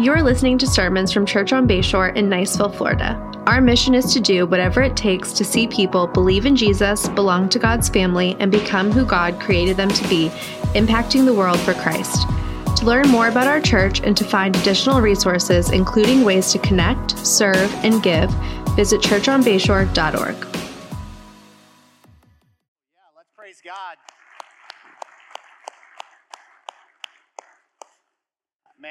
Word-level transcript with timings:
You're 0.00 0.22
listening 0.22 0.58
to 0.58 0.66
sermons 0.68 1.12
from 1.12 1.26
Church 1.26 1.52
on 1.52 1.66
Bayshore 1.66 2.14
in 2.14 2.28
Niceville, 2.28 2.72
Florida. 2.72 3.16
Our 3.48 3.60
mission 3.60 3.94
is 3.94 4.12
to 4.12 4.20
do 4.20 4.46
whatever 4.46 4.80
it 4.80 4.96
takes 4.96 5.32
to 5.32 5.44
see 5.44 5.66
people 5.66 6.06
believe 6.06 6.46
in 6.46 6.54
Jesus, 6.54 7.08
belong 7.08 7.48
to 7.48 7.58
God's 7.58 7.88
family, 7.88 8.36
and 8.38 8.52
become 8.52 8.92
who 8.92 9.04
God 9.04 9.40
created 9.40 9.76
them 9.76 9.88
to 9.88 10.08
be, 10.08 10.28
impacting 10.76 11.24
the 11.24 11.34
world 11.34 11.58
for 11.58 11.74
Christ. 11.74 12.28
To 12.76 12.86
learn 12.86 13.08
more 13.08 13.26
about 13.26 13.48
our 13.48 13.60
church 13.60 14.00
and 14.00 14.16
to 14.16 14.22
find 14.22 14.54
additional 14.54 15.00
resources, 15.00 15.70
including 15.70 16.22
ways 16.22 16.52
to 16.52 16.60
connect, 16.60 17.18
serve, 17.26 17.74
and 17.82 18.00
give, 18.00 18.30
visit 18.76 19.00
churchonbayshore.org. 19.00 20.57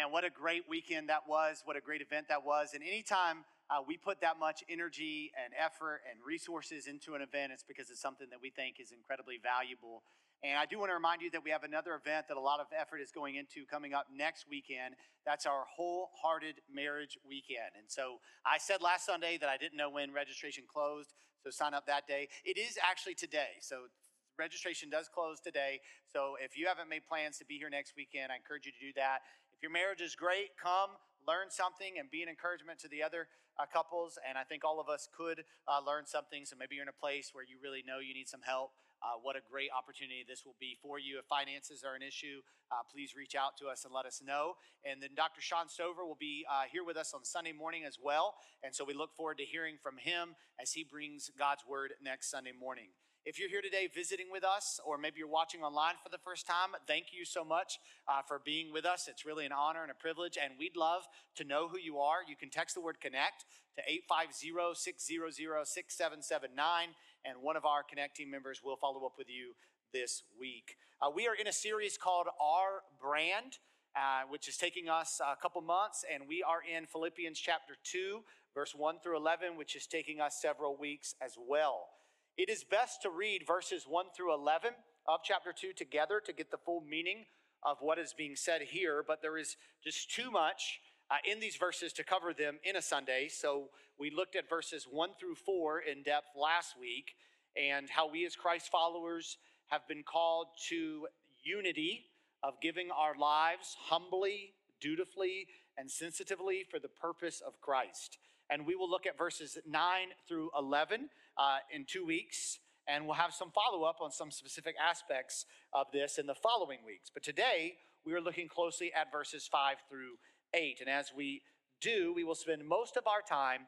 Man, 0.07 0.13
what 0.13 0.23
a 0.23 0.29
great 0.29 0.63
weekend 0.69 1.09
that 1.09 1.27
was. 1.27 1.63
What 1.65 1.75
a 1.75 1.81
great 1.81 2.01
event 2.01 2.27
that 2.29 2.45
was. 2.45 2.71
And 2.73 2.81
anytime 2.81 3.43
uh, 3.69 3.83
we 3.85 3.97
put 3.97 4.21
that 4.21 4.39
much 4.39 4.63
energy 4.69 5.31
and 5.35 5.51
effort 5.59 5.99
and 6.09 6.23
resources 6.25 6.87
into 6.87 7.15
an 7.15 7.21
event, 7.21 7.51
it's 7.51 7.63
because 7.63 7.89
it's 7.89 7.99
something 7.99 8.27
that 8.31 8.39
we 8.41 8.49
think 8.49 8.79
is 8.79 8.93
incredibly 8.95 9.35
valuable. 9.35 10.03
And 10.43 10.57
I 10.57 10.65
do 10.65 10.79
want 10.79 10.91
to 10.91 10.93
remind 10.93 11.21
you 11.21 11.29
that 11.31 11.43
we 11.43 11.51
have 11.51 11.63
another 11.63 11.91
event 11.91 12.27
that 12.29 12.37
a 12.37 12.39
lot 12.39 12.61
of 12.61 12.67
effort 12.71 13.03
is 13.03 13.11
going 13.11 13.35
into 13.35 13.67
coming 13.67 13.93
up 13.93 14.07
next 14.15 14.45
weekend. 14.49 14.95
That's 15.25 15.45
our 15.45 15.65
wholehearted 15.75 16.63
marriage 16.71 17.17
weekend. 17.27 17.75
And 17.75 17.91
so 17.91 18.23
I 18.45 18.59
said 18.59 18.79
last 18.81 19.05
Sunday 19.05 19.37
that 19.41 19.49
I 19.49 19.57
didn't 19.57 19.75
know 19.75 19.89
when 19.89 20.13
registration 20.13 20.63
closed, 20.71 21.11
so 21.43 21.49
sign 21.49 21.73
up 21.73 21.85
that 21.87 22.07
day. 22.07 22.29
It 22.45 22.57
is 22.57 22.79
actually 22.79 23.15
today. 23.15 23.59
So 23.59 23.91
registration 24.39 24.89
does 24.89 25.09
close 25.09 25.41
today. 25.41 25.81
So 26.07 26.37
if 26.39 26.55
you 26.55 26.67
haven't 26.67 26.87
made 26.87 27.03
plans 27.09 27.37
to 27.39 27.45
be 27.45 27.57
here 27.57 27.69
next 27.69 27.93
weekend, 27.97 28.31
I 28.31 28.37
encourage 28.37 28.65
you 28.65 28.71
to 28.71 28.79
do 28.79 28.93
that. 28.95 29.25
If 29.57 29.65
your 29.65 29.73
marriage 29.73 30.05
is 30.05 30.13
great, 30.13 30.53
come 30.53 31.01
learn 31.25 31.49
something 31.49 31.97
and 31.97 32.13
be 32.13 32.21
an 32.21 32.29
encouragement 32.29 32.77
to 32.85 32.87
the 32.87 33.01
other 33.01 33.25
uh, 33.57 33.65
couples. 33.65 34.21
And 34.21 34.37
I 34.37 34.45
think 34.45 34.61
all 34.61 34.77
of 34.77 34.85
us 34.85 35.09
could 35.09 35.41
uh, 35.65 35.81
learn 35.81 36.05
something. 36.05 36.45
So 36.45 36.53
maybe 36.53 36.77
you're 36.77 36.85
in 36.85 36.93
a 36.93 37.01
place 37.01 37.33
where 37.33 37.41
you 37.41 37.57
really 37.57 37.81
know 37.81 37.97
you 37.97 38.13
need 38.13 38.29
some 38.29 38.45
help. 38.45 38.77
Uh, 39.01 39.17
what 39.17 39.33
a 39.33 39.41
great 39.41 39.73
opportunity 39.73 40.21
this 40.29 40.45
will 40.45 40.53
be 40.61 40.77
for 40.77 41.01
you. 41.01 41.17
If 41.17 41.25
finances 41.25 41.81
are 41.81 41.97
an 41.97 42.05
issue, 42.05 42.45
uh, 42.69 42.85
please 42.85 43.17
reach 43.17 43.33
out 43.33 43.57
to 43.57 43.65
us 43.65 43.81
and 43.81 43.89
let 43.89 44.05
us 44.05 44.21
know. 44.21 44.61
And 44.85 45.01
then 45.01 45.17
Dr. 45.17 45.41
Sean 45.41 45.69
Stover 45.69 46.05
will 46.05 46.21
be 46.21 46.45
uh, 46.45 46.69
here 46.69 46.85
with 46.85 46.97
us 46.97 47.17
on 47.17 47.25
Sunday 47.25 47.53
morning 47.53 47.81
as 47.81 47.97
well. 47.97 48.37
And 48.61 48.77
so 48.77 48.85
we 48.85 48.93
look 48.93 49.17
forward 49.17 49.41
to 49.41 49.45
hearing 49.45 49.81
from 49.81 49.97
him 49.97 50.37
as 50.61 50.73
he 50.73 50.85
brings 50.85 51.33
God's 51.33 51.65
word 51.65 51.97
next 51.97 52.29
Sunday 52.29 52.53
morning. 52.53 52.93
If 53.27 53.37
you're 53.37 53.49
here 53.49 53.61
today 53.61 53.89
visiting 53.93 54.27
with 54.31 54.45
us, 54.45 54.79
or 54.85 54.97
maybe 54.97 55.19
you're 55.19 55.27
watching 55.27 55.61
online 55.61 55.95
for 56.01 56.07
the 56.07 56.17
first 56.17 56.47
time, 56.47 56.79
thank 56.87 57.07
you 57.11 57.25
so 57.25 57.43
much 57.43 57.77
uh, 58.07 58.21
for 58.25 58.39
being 58.39 58.71
with 58.71 58.85
us. 58.85 59.09
It's 59.09 59.25
really 59.25 59.45
an 59.45 59.51
honor 59.51 59.81
and 59.81 59.91
a 59.91 59.95
privilege, 59.95 60.37
and 60.41 60.53
we'd 60.57 60.77
love 60.77 61.03
to 61.35 61.43
know 61.43 61.67
who 61.67 61.77
you 61.77 61.97
are. 61.99 62.19
You 62.25 62.37
can 62.37 62.49
text 62.49 62.73
the 62.73 62.79
word 62.79 63.01
connect 63.01 63.43
to 63.75 63.83
850 63.85 64.79
600 64.79 65.67
6779, 65.67 66.87
and 67.25 67.43
one 67.43 67.57
of 67.57 67.65
our 67.65 67.83
Connect 67.83 68.15
team 68.15 68.31
members 68.31 68.61
will 68.63 68.77
follow 68.77 69.05
up 69.05 69.17
with 69.17 69.27
you 69.27 69.55
this 69.91 70.23
week. 70.39 70.77
Uh, 71.01 71.11
we 71.13 71.27
are 71.27 71.35
in 71.35 71.47
a 71.47 71.53
series 71.53 71.97
called 71.97 72.27
Our 72.39 72.83
Brand. 72.97 73.59
Uh, 73.95 74.21
which 74.29 74.47
is 74.47 74.57
taking 74.57 74.89
us 74.89 75.19
a 75.25 75.35
couple 75.41 75.59
months, 75.59 76.05
and 76.13 76.27
we 76.29 76.43
are 76.43 76.59
in 76.61 76.85
Philippians 76.85 77.39
chapter 77.39 77.73
2, 77.83 78.21
verse 78.53 78.75
1 78.75 78.99
through 79.01 79.17
11, 79.17 79.57
which 79.57 79.75
is 79.75 79.87
taking 79.87 80.21
us 80.21 80.39
several 80.39 80.77
weeks 80.77 81.15
as 81.19 81.33
well. 81.35 81.96
It 82.37 82.51
is 82.51 82.63
best 82.63 83.01
to 83.01 83.09
read 83.09 83.47
verses 83.47 83.85
1 83.87 84.05
through 84.15 84.31
11 84.31 84.69
of 85.07 85.21
chapter 85.23 85.51
2 85.51 85.73
together 85.73 86.21
to 86.23 86.31
get 86.31 86.51
the 86.51 86.59
full 86.63 86.81
meaning 86.81 87.25
of 87.63 87.77
what 87.79 87.97
is 87.97 88.13
being 88.15 88.35
said 88.35 88.61
here, 88.61 89.03
but 89.05 89.23
there 89.23 89.39
is 89.39 89.57
just 89.83 90.11
too 90.11 90.29
much 90.29 90.79
uh, 91.09 91.15
in 91.25 91.39
these 91.39 91.55
verses 91.55 91.93
to 91.93 92.03
cover 92.03 92.35
them 92.35 92.59
in 92.63 92.75
a 92.75 92.81
Sunday. 92.81 93.27
So 93.27 93.69
we 93.99 94.11
looked 94.11 94.35
at 94.35 94.47
verses 94.47 94.85
1 94.87 95.09
through 95.19 95.33
4 95.33 95.79
in 95.79 96.03
depth 96.03 96.27
last 96.39 96.79
week 96.79 97.15
and 97.55 97.89
how 97.89 98.07
we 98.07 98.23
as 98.23 98.35
Christ 98.35 98.69
followers 98.71 99.37
have 99.69 99.87
been 99.87 100.03
called 100.03 100.45
to 100.69 101.07
unity 101.43 102.05
of 102.43 102.61
giving 102.61 102.91
our 102.91 103.17
lives 103.17 103.75
humbly, 103.79 104.53
dutifully, 104.79 105.47
and 105.75 105.89
sensitively 105.89 106.65
for 106.69 106.77
the 106.77 106.87
purpose 106.87 107.41
of 107.41 107.59
Christ. 107.61 108.19
And 108.51 108.67
we 108.67 108.75
will 108.75 108.89
look 108.89 109.07
at 109.07 109.17
verses 109.17 109.57
9 109.67 110.07
through 110.27 110.51
11 110.55 111.09
uh, 111.37 111.57
in 111.73 111.85
two 111.85 112.05
weeks, 112.05 112.59
and 112.87 113.05
we'll 113.05 113.15
have 113.15 113.33
some 113.33 113.51
follow 113.51 113.83
up 113.83 113.97
on 114.01 114.11
some 114.11 114.31
specific 114.31 114.75
aspects 114.81 115.45
of 115.73 115.87
this 115.91 116.17
in 116.17 116.25
the 116.25 116.35
following 116.35 116.79
weeks. 116.85 117.09
But 117.13 117.23
today, 117.23 117.75
we 118.05 118.13
are 118.13 118.21
looking 118.21 118.47
closely 118.47 118.91
at 118.93 119.11
verses 119.11 119.47
5 119.51 119.77
through 119.89 120.13
8. 120.53 120.77
And 120.79 120.89
as 120.89 121.11
we 121.15 121.41
do, 121.81 122.13
we 122.15 122.23
will 122.23 122.35
spend 122.35 122.65
most 122.65 122.97
of 122.97 123.03
our 123.05 123.21
time 123.21 123.67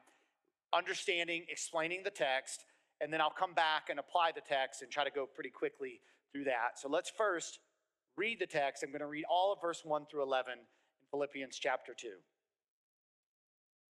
understanding, 0.72 1.44
explaining 1.48 2.02
the 2.04 2.10
text, 2.10 2.64
and 3.00 3.12
then 3.12 3.20
I'll 3.20 3.30
come 3.30 3.54
back 3.54 3.88
and 3.90 3.98
apply 3.98 4.32
the 4.34 4.40
text 4.40 4.82
and 4.82 4.90
try 4.90 5.04
to 5.04 5.10
go 5.10 5.26
pretty 5.26 5.50
quickly 5.50 6.00
through 6.32 6.44
that. 6.44 6.78
So 6.78 6.88
let's 6.88 7.10
first 7.10 7.58
read 8.16 8.38
the 8.40 8.46
text. 8.46 8.82
I'm 8.82 8.90
going 8.90 9.00
to 9.00 9.06
read 9.06 9.24
all 9.30 9.52
of 9.52 9.60
verse 9.60 9.82
1 9.84 10.06
through 10.10 10.22
11 10.22 10.52
in 10.52 10.58
Philippians 11.10 11.58
chapter 11.58 11.92
2. 11.94 12.08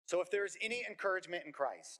So 0.06 0.22
if 0.22 0.32
there 0.32 0.46
is 0.46 0.56
any 0.62 0.86
encouragement 0.88 1.44
in 1.46 1.52
Christ, 1.52 2.00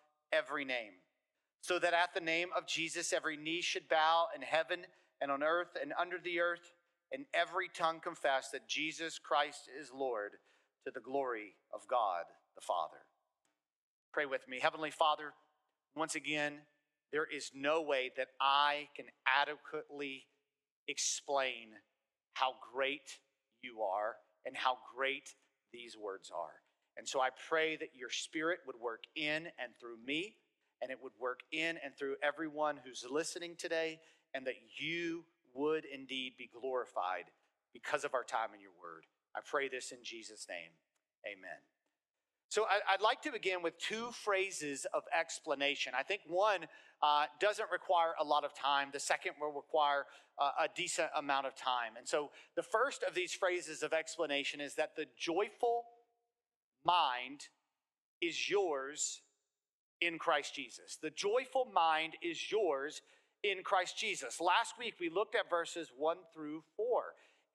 every 0.31 0.65
name, 0.65 0.93
so 1.61 1.79
that 1.79 1.93
at 1.93 2.13
the 2.13 2.19
name 2.19 2.49
of 2.55 2.67
Jesus 2.67 3.13
every 3.13 3.37
knee 3.37 3.61
should 3.61 3.89
bow 3.89 4.27
in 4.35 4.41
heaven 4.41 4.85
and 5.19 5.31
on 5.31 5.43
earth 5.43 5.77
and 5.79 5.93
under 5.99 6.17
the 6.17 6.39
earth, 6.39 6.73
and 7.11 7.25
every 7.33 7.69
tongue 7.73 7.99
confess 8.01 8.49
that 8.51 8.67
Jesus 8.67 9.19
Christ 9.19 9.69
is 9.79 9.91
Lord 9.93 10.31
to 10.85 10.91
the 10.93 11.01
glory 11.01 11.55
of 11.73 11.81
God 11.87 12.23
the 12.55 12.61
Father. 12.61 13.05
Pray 14.13 14.25
with 14.25 14.47
me. 14.47 14.59
Heavenly 14.61 14.91
Father, 14.91 15.33
once 15.95 16.15
again, 16.15 16.59
there 17.11 17.25
is 17.25 17.51
no 17.53 17.81
way 17.81 18.11
that 18.17 18.29
I 18.39 18.87
can 18.95 19.05
adequately 19.27 20.25
explain 20.87 21.69
how 22.33 22.53
great 22.73 23.19
you 23.61 23.81
are 23.81 24.15
and 24.45 24.55
how 24.55 24.77
great 24.95 25.35
these 25.71 25.95
words 25.97 26.31
are. 26.33 26.60
And 26.97 27.07
so 27.07 27.21
I 27.21 27.29
pray 27.49 27.77
that 27.77 27.89
your 27.95 28.09
spirit 28.09 28.59
would 28.67 28.75
work 28.79 29.03
in 29.15 29.47
and 29.57 29.73
through 29.79 29.97
me, 30.05 30.35
and 30.81 30.91
it 30.91 30.97
would 31.01 31.13
work 31.19 31.39
in 31.51 31.77
and 31.83 31.95
through 31.97 32.15
everyone 32.23 32.77
who's 32.83 33.05
listening 33.09 33.55
today, 33.57 33.99
and 34.33 34.45
that 34.47 34.55
you 34.77 35.23
would 35.53 35.85
indeed 35.85 36.33
be 36.37 36.49
glorified 36.59 37.25
because 37.73 38.03
of 38.03 38.13
our 38.13 38.23
time 38.23 38.49
in 38.53 38.61
your 38.61 38.71
word. 38.81 39.05
I 39.35 39.39
pray 39.45 39.69
this 39.69 39.91
in 39.91 39.99
Jesus' 40.03 40.47
name. 40.49 40.71
Amen. 41.25 41.59
So 42.49 42.65
I'd 42.65 43.01
like 43.01 43.21
to 43.21 43.31
begin 43.31 43.61
with 43.63 43.77
two 43.77 44.11
phrases 44.11 44.85
of 44.93 45.03
explanation. 45.17 45.93
I 45.97 46.03
think 46.03 46.21
one 46.27 46.65
uh, 47.01 47.25
doesn't 47.39 47.71
require 47.71 48.11
a 48.19 48.25
lot 48.25 48.43
of 48.43 48.53
time, 48.53 48.89
the 48.91 48.99
second 48.99 49.33
will 49.39 49.53
require 49.53 50.05
uh, 50.37 50.65
a 50.65 50.67
decent 50.75 51.07
amount 51.15 51.47
of 51.47 51.55
time. 51.55 51.93
And 51.97 52.05
so 52.05 52.29
the 52.57 52.61
first 52.61 53.03
of 53.03 53.15
these 53.15 53.33
phrases 53.33 53.83
of 53.83 53.93
explanation 53.93 54.59
is 54.59 54.75
that 54.75 54.97
the 54.97 55.05
joyful 55.17 55.85
mind 56.85 57.47
is 58.21 58.49
yours 58.49 59.21
in 59.99 60.17
Christ 60.17 60.55
Jesus. 60.55 60.97
The 61.01 61.09
joyful 61.09 61.67
mind 61.73 62.13
is 62.21 62.51
yours 62.51 63.01
in 63.43 63.63
Christ 63.63 63.97
Jesus. 63.97 64.39
Last 64.39 64.75
week 64.77 64.95
we 64.99 65.09
looked 65.09 65.35
at 65.35 65.49
verses 65.49 65.91
1 65.97 66.17
through 66.33 66.63
4 66.77 67.03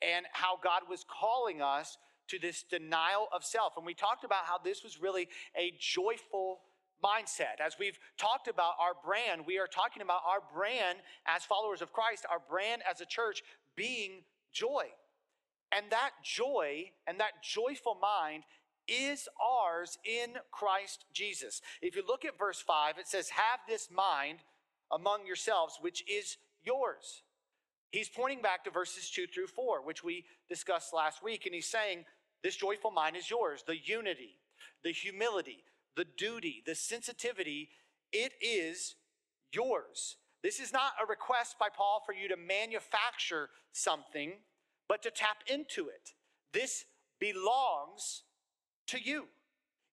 and 0.03 0.27
how 0.33 0.59
God 0.63 0.83
was 0.89 1.05
calling 1.09 1.63
us 1.63 1.97
to 2.29 2.39
this 2.39 2.65
denial 2.65 3.29
of 3.33 3.45
self. 3.45 3.75
And 3.77 3.87
we 3.87 3.95
talked 3.95 4.25
about 4.25 4.47
how 4.47 4.59
this 4.59 4.83
was 4.83 5.01
really 5.01 5.29
a 5.57 5.73
joyful 5.79 6.61
mindset. 7.05 7.61
As 7.65 7.77
we've 7.79 7.99
talked 8.19 8.49
about 8.49 8.75
our 8.81 8.95
brand, 9.05 9.43
we 9.47 9.59
are 9.59 9.67
talking 9.67 10.03
about 10.03 10.23
our 10.27 10.41
brand 10.55 10.99
as 11.27 11.45
followers 11.45 11.83
of 11.83 11.93
Christ, 11.93 12.27
our 12.31 12.41
brand 12.49 12.83
as 12.91 13.01
a 13.01 13.07
church 13.07 13.43
being 13.77 14.23
joy. 14.53 14.87
And 15.73 15.87
that 15.91 16.11
joy 16.25 16.91
and 17.07 17.21
that 17.21 17.43
joyful 17.43 17.97
mind 18.01 18.45
is 18.89 19.29
ours 19.41 19.99
in 20.05 20.35
Christ 20.51 21.05
Jesus. 21.13 21.61
If 21.83 21.97
you 21.97 22.03
look 22.07 22.25
at 22.25 22.39
verse 22.39 22.61
5, 22.61 22.99
it 22.99 23.09
says, 23.09 23.31
Have 23.31 23.61
this 23.69 23.89
mind 23.91 24.39
among 24.93 25.27
yourselves, 25.27 25.79
which 25.81 26.03
is 26.09 26.37
yours. 26.65 27.23
He's 27.91 28.09
pointing 28.09 28.43
back 28.43 28.65
to 28.65 28.71
verses 28.71 29.11
2 29.11 29.27
through 29.27 29.47
4, 29.49 29.85
which 29.85 30.05
we 30.05 30.25
discussed 30.49 30.93
last 30.93 31.23
week, 31.23 31.47
and 31.47 31.55
he's 31.55 31.69
saying, 31.69 32.05
This 32.43 32.57
joyful 32.57 32.91
mind 32.91 33.17
is 33.17 33.31
yours. 33.31 33.65
The 33.67 33.79
unity, 33.79 34.39
the 34.85 34.93
humility, 34.93 35.65
the 35.97 36.07
duty, 36.17 36.63
the 36.67 36.75
sensitivity, 36.75 37.71
it 38.13 38.33
is 38.41 38.97
yours. 39.53 40.17
This 40.43 40.61
is 40.61 40.73
not 40.73 40.93
a 41.03 41.07
request 41.07 41.57
by 41.59 41.69
Paul 41.75 42.03
for 42.05 42.13
you 42.13 42.29
to 42.29 42.37
manufacture 42.37 43.49
something, 43.73 44.35
but 44.89 45.03
to 45.03 45.11
tap 45.11 45.39
into 45.47 45.89
it. 45.89 46.13
This 46.53 46.85
belongs 47.19 48.23
to 48.89 48.99
you. 49.03 49.27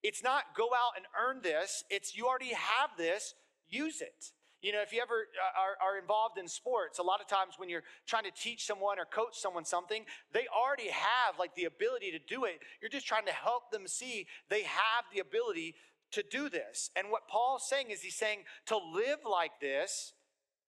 It's 0.04 0.24
not 0.24 0.56
go 0.56 0.66
out 0.66 0.94
and 0.98 1.06
earn 1.19 1.42
this, 1.42 1.84
it's 1.90 2.16
you 2.16 2.28
already 2.28 2.54
have 2.54 2.90
this, 2.98 3.36
use 3.69 4.01
it. 4.01 4.31
You 4.62 4.72
know, 4.72 4.81
if 4.81 4.94
you 4.94 5.01
ever 5.01 5.28
uh, 5.36 5.60
are, 5.60 5.75
are, 5.86 6.00
involved 6.00 6.38
in 6.38 6.48
sports, 6.48 6.98
a 6.98 7.04
lot 7.04 7.19
of 7.19 7.28
times 7.28 7.56
when 7.57 7.68
you're 7.68 7.84
trying 8.07 8.24
to 8.24 8.31
teach 8.31 8.66
someone 8.66 8.98
or 8.98 9.04
coach 9.04 9.34
someone 9.34 9.66
something, 9.66 10.06
they 10.31 10.45
already 10.48 10.88
have 10.88 11.38
like 11.38 11.54
the 11.56 11.66
ability 11.66 12.12
to 12.12 12.19
do 12.19 12.45
it. 12.45 12.60
You're 12.81 12.90
just 12.90 13.06
trying 13.06 13.25
to 13.25 13.34
help 13.34 13.72
them 13.72 13.88
see 13.88 14.25
they 14.50 14.63
have 14.63 15.04
the 15.13 15.19
ability 15.19 15.75
to 16.12 16.24
do 16.24 16.48
this. 16.48 16.92
And 16.95 17.10
what 17.10 17.28
Paul's 17.28 17.68
saying 17.68 17.92
is 17.92 18.01
he's 18.01 18.16
saying 18.16 18.44
to 18.68 18.78
live 18.78 19.19
like 19.30 19.60
this, 19.60 20.13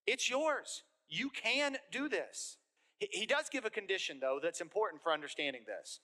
it's 0.05 0.29
yours. 0.29 0.83
You 1.07 1.29
can 1.29 1.77
do 1.89 2.09
this. 2.09 2.57
He 2.99 3.25
does 3.25 3.49
give 3.49 3.65
a 3.65 3.69
condition, 3.69 4.19
though, 4.19 4.39
that's 4.41 4.61
important 4.61 5.03
for 5.03 5.13
understanding 5.13 5.61
this. 5.65 5.99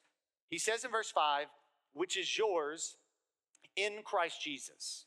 He 0.49 0.57
says 0.57 0.83
in 0.83 0.91
verse 0.91 1.11
5, 1.11 1.47
which 1.93 2.17
is 2.17 2.37
yours 2.37 2.97
in 3.75 4.01
Christ 4.03 4.41
Jesus. 4.41 5.05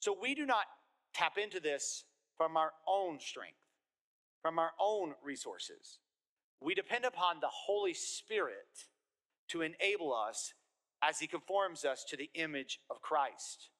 So 0.00 0.16
we 0.20 0.34
do 0.34 0.46
not 0.46 0.66
tap 1.14 1.38
into 1.42 1.60
this 1.60 2.04
from 2.36 2.56
our 2.56 2.72
own 2.88 3.18
strength, 3.20 3.58
from 4.42 4.58
our 4.58 4.72
own 4.80 5.14
resources. 5.24 5.98
We 6.60 6.74
depend 6.74 7.04
upon 7.04 7.40
the 7.40 7.50
Holy 7.50 7.94
Spirit 7.94 8.88
to 9.48 9.62
enable 9.62 10.14
us 10.14 10.52
as 11.02 11.18
He 11.18 11.26
conforms 11.26 11.84
us 11.84 12.04
to 12.08 12.16
the 12.16 12.30
image 12.34 12.80
of 12.90 13.02
Christ. 13.02 13.70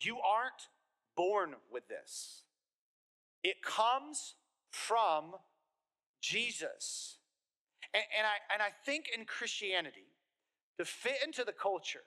You 0.00 0.18
aren't 0.18 0.68
born 1.16 1.54
with 1.70 1.88
this, 1.88 2.44
it 3.42 3.62
comes 3.62 4.34
from 4.70 5.34
Jesus. 6.20 7.16
And, 7.92 8.04
and, 8.16 8.26
I, 8.26 8.54
and 8.54 8.62
I 8.62 8.68
think 8.86 9.06
in 9.16 9.24
Christianity, 9.24 10.09
to 10.80 10.84
fit 10.86 11.16
into 11.22 11.44
the 11.44 11.52
culture, 11.52 12.00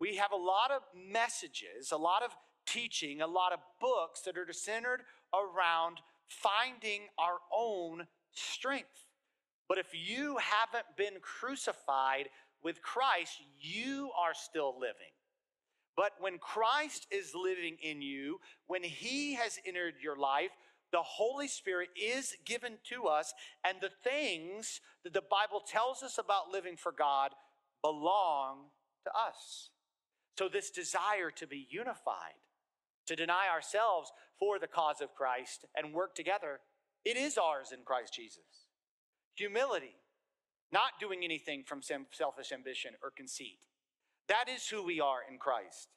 we 0.00 0.16
have 0.16 0.32
a 0.32 0.36
lot 0.36 0.72
of 0.72 0.82
messages, 0.92 1.92
a 1.92 1.96
lot 1.96 2.24
of 2.24 2.36
teaching, 2.66 3.20
a 3.20 3.26
lot 3.26 3.52
of 3.52 3.60
books 3.80 4.22
that 4.22 4.36
are 4.36 4.52
centered 4.52 5.02
around 5.32 5.98
finding 6.26 7.02
our 7.16 7.38
own 7.56 8.08
strength. 8.32 9.06
But 9.68 9.78
if 9.78 9.86
you 9.92 10.36
haven't 10.38 10.96
been 10.96 11.20
crucified 11.22 12.28
with 12.60 12.82
Christ, 12.82 13.40
you 13.60 14.10
are 14.18 14.34
still 14.34 14.74
living. 14.74 15.14
But 15.96 16.12
when 16.18 16.38
Christ 16.38 17.06
is 17.12 17.34
living 17.36 17.76
in 17.80 18.02
you, 18.02 18.40
when 18.66 18.82
He 18.82 19.34
has 19.34 19.60
entered 19.64 19.94
your 20.02 20.16
life, 20.16 20.50
the 20.90 21.02
Holy 21.02 21.46
Spirit 21.46 21.90
is 21.94 22.34
given 22.44 22.78
to 22.88 23.04
us, 23.04 23.32
and 23.64 23.78
the 23.80 23.90
things 24.02 24.80
that 25.04 25.12
the 25.12 25.22
Bible 25.22 25.60
tells 25.60 26.02
us 26.02 26.18
about 26.18 26.50
living 26.50 26.76
for 26.76 26.92
God 26.92 27.30
belong 27.82 28.70
to 29.04 29.10
us. 29.10 29.70
So, 30.38 30.48
this 30.48 30.70
desire 30.70 31.30
to 31.36 31.46
be 31.46 31.66
unified, 31.70 32.38
to 33.06 33.16
deny 33.16 33.46
ourselves 33.52 34.12
for 34.38 34.58
the 34.58 34.68
cause 34.68 35.00
of 35.00 35.14
Christ 35.14 35.64
and 35.76 35.92
work 35.92 36.14
together, 36.14 36.60
it 37.04 37.16
is 37.16 37.38
ours 37.38 37.72
in 37.72 37.80
Christ 37.84 38.14
Jesus. 38.14 38.66
Humility, 39.34 39.96
not 40.72 41.00
doing 41.00 41.24
anything 41.24 41.64
from 41.64 41.80
selfish 41.82 42.52
ambition 42.52 42.92
or 43.02 43.10
conceit. 43.10 43.58
That 44.28 44.48
is 44.48 44.68
who 44.68 44.84
we 44.84 45.00
are 45.00 45.20
in 45.28 45.38
Christ. 45.38 45.88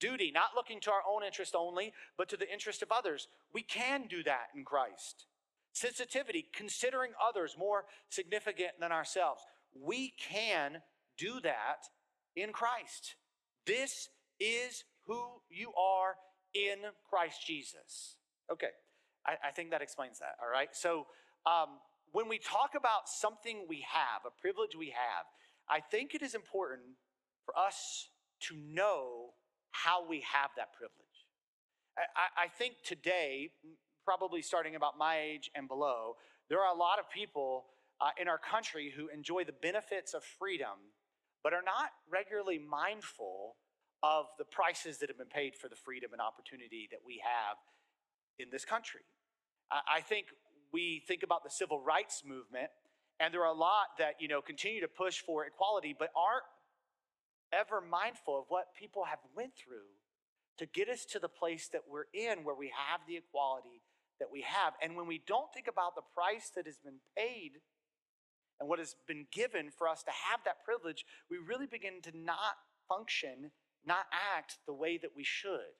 Duty, 0.00 0.32
not 0.34 0.56
looking 0.56 0.80
to 0.80 0.90
our 0.90 1.02
own 1.08 1.22
interest 1.22 1.54
only, 1.54 1.92
but 2.16 2.28
to 2.30 2.36
the 2.36 2.50
interest 2.52 2.82
of 2.82 2.90
others. 2.90 3.28
We 3.52 3.62
can 3.62 4.06
do 4.08 4.22
that 4.24 4.48
in 4.56 4.64
Christ. 4.64 5.26
Sensitivity, 5.72 6.46
considering 6.52 7.12
others 7.22 7.56
more 7.58 7.84
significant 8.08 8.72
than 8.80 8.92
ourselves. 8.92 9.42
We 9.80 10.14
can 10.18 10.82
do 11.18 11.40
that 11.42 11.86
in 12.36 12.52
Christ. 12.52 13.16
This 13.66 14.08
is 14.40 14.84
who 15.06 15.20
you 15.50 15.72
are 15.74 16.14
in 16.54 16.78
Christ 17.08 17.46
Jesus. 17.46 18.16
Okay, 18.50 18.72
I, 19.26 19.48
I 19.48 19.50
think 19.52 19.70
that 19.70 19.82
explains 19.82 20.18
that, 20.18 20.36
all 20.42 20.50
right? 20.50 20.68
So, 20.72 21.06
um, 21.46 21.78
when 22.12 22.28
we 22.28 22.38
talk 22.38 22.70
about 22.76 23.08
something 23.08 23.66
we 23.68 23.84
have, 23.90 24.22
a 24.24 24.40
privilege 24.40 24.76
we 24.78 24.90
have, 24.90 25.26
I 25.68 25.80
think 25.80 26.14
it 26.14 26.22
is 26.22 26.34
important 26.34 26.96
for 27.44 27.58
us 27.58 28.08
to 28.48 28.54
know 28.56 29.34
how 29.72 30.08
we 30.08 30.22
have 30.32 30.50
that 30.56 30.72
privilege. 30.74 30.94
I, 31.98 32.44
I 32.44 32.48
think 32.48 32.74
today, 32.84 33.50
probably 34.04 34.42
starting 34.42 34.76
about 34.76 34.98
my 34.98 35.18
age 35.18 35.50
and 35.54 35.66
below, 35.66 36.14
there 36.48 36.60
are 36.60 36.74
a 36.74 36.78
lot 36.78 36.98
of 36.98 37.10
people 37.10 37.64
uh, 38.00 38.10
in 38.20 38.28
our 38.28 38.38
country 38.38 38.92
who 38.94 39.08
enjoy 39.08 39.44
the 39.44 39.52
benefits 39.52 40.14
of 40.14 40.22
freedom, 40.24 40.92
but 41.44 41.52
are 41.52 41.62
not 41.64 41.90
regularly 42.10 42.58
mindful 42.58 43.56
of 44.02 44.26
the 44.38 44.44
prices 44.44 44.98
that 44.98 45.08
have 45.08 45.18
been 45.18 45.28
paid 45.28 45.54
for 45.54 45.68
the 45.68 45.76
freedom 45.76 46.10
and 46.12 46.20
opportunity 46.20 46.88
that 46.90 47.00
we 47.06 47.22
have 47.22 47.56
in 48.38 48.48
this 48.50 48.64
country. 48.64 49.04
I 49.70 50.00
think 50.00 50.26
we 50.72 51.02
think 51.06 51.22
about 51.22 51.44
the 51.44 51.50
civil 51.50 51.80
rights 51.80 52.22
movement, 52.26 52.70
and 53.20 53.32
there 53.32 53.42
are 53.42 53.54
a 53.54 53.58
lot 53.58 53.96
that 53.98 54.14
you 54.18 54.28
know 54.28 54.40
continue 54.40 54.80
to 54.80 54.88
push 54.88 55.20
for 55.20 55.46
equality, 55.46 55.94
but 55.96 56.10
aren't 56.16 56.44
ever 57.52 57.80
mindful 57.80 58.38
of 58.38 58.44
what 58.48 58.74
people 58.78 59.04
have 59.04 59.20
went 59.36 59.52
through 59.54 59.94
to 60.58 60.66
get 60.66 60.88
us 60.88 61.04
to 61.04 61.18
the 61.18 61.28
place 61.28 61.68
that 61.72 61.82
we're 61.88 62.06
in 62.12 62.44
where 62.44 62.54
we 62.54 62.72
have 62.74 63.00
the 63.06 63.16
equality 63.16 63.82
that 64.20 64.28
we 64.30 64.42
have. 64.42 64.74
And 64.82 64.96
when 64.96 65.06
we 65.06 65.22
don't 65.26 65.52
think 65.52 65.66
about 65.66 65.94
the 65.94 66.02
price 66.14 66.50
that 66.54 66.66
has 66.66 66.78
been 66.78 67.00
paid 67.16 67.58
and 68.60 68.68
what 68.68 68.78
has 68.78 68.94
been 69.06 69.26
given 69.32 69.70
for 69.70 69.88
us 69.88 70.02
to 70.04 70.10
have 70.10 70.40
that 70.44 70.64
privilege, 70.64 71.04
we 71.30 71.38
really 71.38 71.66
begin 71.66 72.00
to 72.02 72.12
not 72.16 72.54
function, 72.88 73.50
not 73.84 74.06
act 74.36 74.58
the 74.66 74.74
way 74.74 74.98
that 74.98 75.10
we 75.16 75.24
should. 75.24 75.74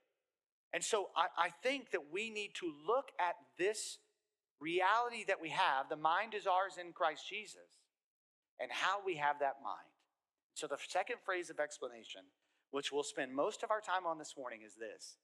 And 0.73 0.83
so 0.83 1.11
I, 1.16 1.47
I 1.47 1.49
think 1.62 1.93
that 1.93 2.12
we 2.12 2.31
need 2.31 2.50
to 2.54 2.73
look 2.87 3.11
at 3.21 3.37
this 3.59 3.99
reality 4.61 5.25
that 5.28 5.40
we 5.40 5.50
have, 5.50 5.88
the 5.88 5.97
mind 5.97 6.35
is 6.35 6.47
ours 6.47 6.75
in 6.81 6.93
Christ 6.93 7.28
Jesus, 7.28 7.71
and 8.61 8.71
how 8.73 8.99
we 9.04 9.16
have 9.16 9.38
that 9.40 9.57
mind. 9.62 9.93
So, 10.54 10.66
the 10.66 10.78
second 10.88 11.16
phrase 11.25 11.50
of 11.50 11.59
explanation, 11.59 12.23
which 12.71 12.93
we'll 12.93 13.02
spend 13.02 13.35
most 13.35 13.62
of 13.62 13.71
our 13.71 13.81
time 13.81 14.07
on 14.07 14.19
this 14.19 14.35
morning, 14.38 14.61
is 14.64 14.75
this 14.75 15.16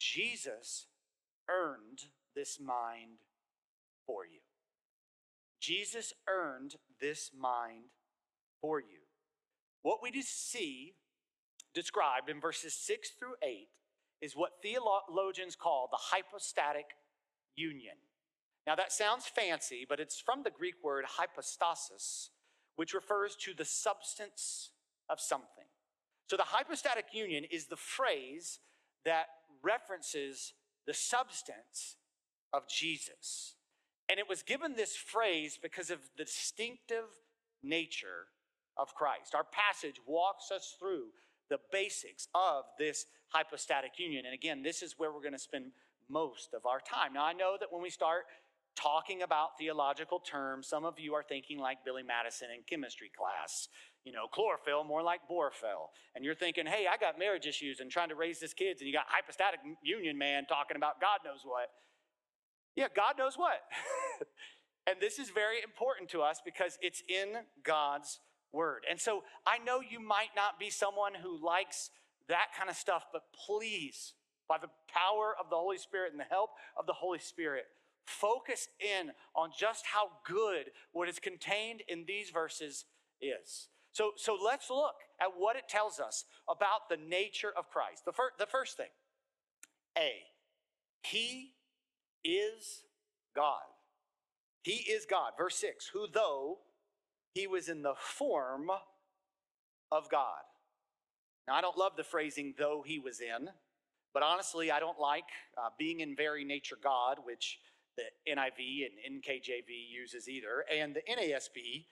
Jesus 0.00 0.86
earned 1.48 2.10
this 2.34 2.58
mind 2.60 3.20
for 4.06 4.24
you. 4.24 4.40
Jesus 5.66 6.12
earned 6.28 6.76
this 7.00 7.32
mind 7.36 7.86
for 8.60 8.78
you. 8.78 9.02
What 9.82 9.98
we 10.00 10.12
see 10.22 10.94
described 11.74 12.30
in 12.30 12.40
verses 12.40 12.72
6 12.72 13.10
through 13.18 13.34
8 13.42 13.66
is 14.20 14.36
what 14.36 14.62
theologians 14.62 15.56
call 15.56 15.88
the 15.90 15.98
hypostatic 16.00 16.86
union. 17.56 17.96
Now, 18.64 18.76
that 18.76 18.92
sounds 18.92 19.26
fancy, 19.26 19.84
but 19.88 19.98
it's 19.98 20.20
from 20.20 20.44
the 20.44 20.52
Greek 20.56 20.76
word 20.84 21.04
hypostasis, 21.08 22.30
which 22.76 22.94
refers 22.94 23.34
to 23.40 23.52
the 23.52 23.64
substance 23.64 24.70
of 25.10 25.18
something. 25.18 25.66
So, 26.30 26.36
the 26.36 26.44
hypostatic 26.44 27.06
union 27.12 27.42
is 27.50 27.66
the 27.66 27.76
phrase 27.76 28.60
that 29.04 29.26
references 29.64 30.52
the 30.86 30.94
substance 30.94 31.96
of 32.52 32.68
Jesus. 32.68 33.55
And 34.08 34.20
it 34.20 34.28
was 34.28 34.42
given 34.42 34.74
this 34.74 34.96
phrase 34.96 35.58
because 35.60 35.90
of 35.90 35.98
the 36.16 36.24
distinctive 36.24 37.06
nature 37.62 38.28
of 38.76 38.94
Christ. 38.94 39.34
Our 39.34 39.44
passage 39.44 40.00
walks 40.06 40.50
us 40.50 40.76
through 40.78 41.06
the 41.48 41.58
basics 41.72 42.28
of 42.34 42.64
this 42.78 43.06
hypostatic 43.28 43.92
union. 43.98 44.24
And 44.24 44.34
again, 44.34 44.62
this 44.62 44.82
is 44.82 44.94
where 44.96 45.12
we're 45.12 45.20
going 45.20 45.32
to 45.32 45.38
spend 45.38 45.72
most 46.08 46.54
of 46.54 46.66
our 46.66 46.80
time. 46.80 47.14
Now, 47.14 47.24
I 47.24 47.32
know 47.32 47.56
that 47.58 47.72
when 47.72 47.82
we 47.82 47.90
start 47.90 48.24
talking 48.76 49.22
about 49.22 49.58
theological 49.58 50.20
terms, 50.20 50.68
some 50.68 50.84
of 50.84 51.00
you 51.00 51.14
are 51.14 51.22
thinking 51.22 51.58
like 51.58 51.78
Billy 51.84 52.02
Madison 52.02 52.48
in 52.54 52.62
chemistry 52.68 53.10
class. 53.16 53.68
you 54.06 54.12
know, 54.12 54.28
chlorophyll, 54.30 54.84
more 54.84 55.02
like 55.02 55.20
borophyll. 55.28 55.90
And 56.14 56.24
you're 56.24 56.36
thinking, 56.36 56.64
hey, 56.64 56.86
I 56.86 56.96
got 56.96 57.18
marriage 57.18 57.44
issues 57.44 57.80
and 57.80 57.90
trying 57.90 58.08
to 58.10 58.14
raise 58.14 58.38
this 58.38 58.54
kids, 58.54 58.80
and 58.80 58.86
you 58.86 58.94
got 58.94 59.06
hypostatic 59.08 59.58
union 59.82 60.16
man 60.16 60.46
talking 60.46 60.76
about 60.76 61.00
God 61.00 61.18
knows 61.24 61.40
what. 61.42 61.70
Yeah, 62.76 62.88
God 62.94 63.14
knows 63.18 63.36
what. 63.36 63.62
and 64.86 64.96
this 65.00 65.18
is 65.18 65.30
very 65.30 65.62
important 65.62 66.10
to 66.10 66.20
us 66.20 66.40
because 66.44 66.78
it's 66.82 67.02
in 67.08 67.38
God's 67.64 68.20
word. 68.52 68.84
And 68.88 69.00
so 69.00 69.24
I 69.46 69.58
know 69.58 69.80
you 69.80 69.98
might 69.98 70.30
not 70.36 70.60
be 70.60 70.70
someone 70.70 71.12
who 71.14 71.42
likes 71.44 71.90
that 72.28 72.48
kind 72.56 72.68
of 72.68 72.76
stuff, 72.76 73.04
but 73.12 73.22
please, 73.46 74.14
by 74.48 74.58
the 74.60 74.68
power 74.92 75.34
of 75.40 75.48
the 75.50 75.56
Holy 75.56 75.78
Spirit 75.78 76.12
and 76.12 76.20
the 76.20 76.24
help 76.24 76.50
of 76.78 76.86
the 76.86 76.92
Holy 76.92 77.18
Spirit, 77.18 77.64
focus 78.06 78.68
in 78.78 79.10
on 79.34 79.50
just 79.58 79.84
how 79.86 80.10
good 80.24 80.70
what 80.92 81.08
is 81.08 81.18
contained 81.18 81.82
in 81.88 82.04
these 82.06 82.30
verses 82.30 82.84
is. 83.20 83.68
So, 83.92 84.12
so 84.16 84.36
let's 84.42 84.68
look 84.68 84.96
at 85.20 85.28
what 85.36 85.56
it 85.56 85.68
tells 85.68 85.98
us 85.98 86.24
about 86.48 86.88
the 86.90 86.98
nature 86.98 87.52
of 87.56 87.70
Christ. 87.70 88.04
The, 88.04 88.12
fir- 88.12 88.32
the 88.38 88.46
first 88.46 88.76
thing 88.76 88.90
A, 89.96 90.12
He 91.02 91.55
is 92.24 92.82
God. 93.34 93.62
He 94.62 94.90
is 94.90 95.06
God. 95.06 95.32
Verse 95.38 95.56
6 95.56 95.90
Who, 95.92 96.06
though 96.12 96.58
he 97.34 97.46
was 97.46 97.68
in 97.68 97.82
the 97.82 97.94
form 97.98 98.70
of 99.92 100.10
God. 100.10 100.42
Now, 101.46 101.54
I 101.54 101.60
don't 101.60 101.76
love 101.76 101.92
the 101.96 102.04
phrasing, 102.04 102.54
though 102.58 102.82
he 102.84 102.98
was 102.98 103.20
in, 103.20 103.48
but 104.12 104.22
honestly, 104.22 104.70
I 104.70 104.80
don't 104.80 104.98
like 104.98 105.28
uh, 105.56 105.68
being 105.78 106.00
in 106.00 106.16
very 106.16 106.44
nature 106.44 106.78
God, 106.82 107.18
which 107.24 107.60
the 107.96 108.04
NIV 108.28 108.86
and 108.86 109.22
NKJV 109.22 109.68
uses 109.92 110.28
either. 110.28 110.64
And 110.74 110.96
the 110.96 111.02
NASB 111.02 111.84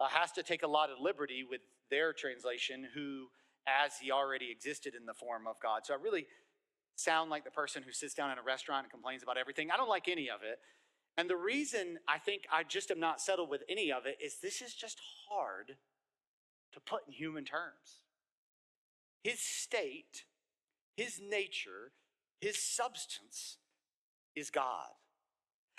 uh, 0.00 0.08
has 0.08 0.32
to 0.32 0.42
take 0.42 0.62
a 0.62 0.68
lot 0.68 0.90
of 0.90 1.00
liberty 1.00 1.44
with 1.48 1.60
their 1.90 2.12
translation, 2.12 2.86
who 2.94 3.28
as 3.66 3.92
he 4.00 4.10
already 4.10 4.50
existed 4.50 4.94
in 4.94 5.06
the 5.06 5.14
form 5.14 5.46
of 5.46 5.56
God. 5.62 5.82
So 5.84 5.94
I 5.94 5.98
really 6.02 6.26
sound 6.98 7.30
like 7.30 7.44
the 7.44 7.50
person 7.50 7.82
who 7.82 7.92
sits 7.92 8.14
down 8.14 8.30
in 8.30 8.38
a 8.38 8.42
restaurant 8.42 8.84
and 8.84 8.90
complains 8.90 9.22
about 9.22 9.36
everything. 9.38 9.70
I 9.70 9.76
don't 9.76 9.88
like 9.88 10.08
any 10.08 10.28
of 10.28 10.40
it. 10.42 10.58
And 11.16 11.28
the 11.28 11.36
reason 11.36 11.98
I 12.08 12.18
think 12.18 12.42
I 12.52 12.62
just 12.62 12.90
am 12.90 13.00
not 13.00 13.20
settled 13.20 13.50
with 13.50 13.62
any 13.68 13.92
of 13.92 14.06
it 14.06 14.18
is 14.24 14.36
this 14.40 14.62
is 14.62 14.74
just 14.74 15.00
hard 15.28 15.76
to 16.72 16.80
put 16.80 17.02
in 17.06 17.12
human 17.12 17.44
terms. 17.44 18.02
His 19.24 19.40
state, 19.40 20.24
his 20.96 21.20
nature, 21.20 21.92
his 22.40 22.56
substance 22.56 23.58
is 24.36 24.50
God. 24.50 24.88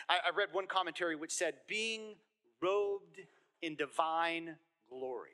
I, 0.09 0.17
I 0.27 0.35
read 0.35 0.49
one 0.51 0.67
commentary 0.67 1.15
which 1.15 1.31
said, 1.31 1.55
being 1.67 2.15
robed 2.61 3.21
in 3.61 3.75
divine 3.75 4.55
glory. 4.89 5.29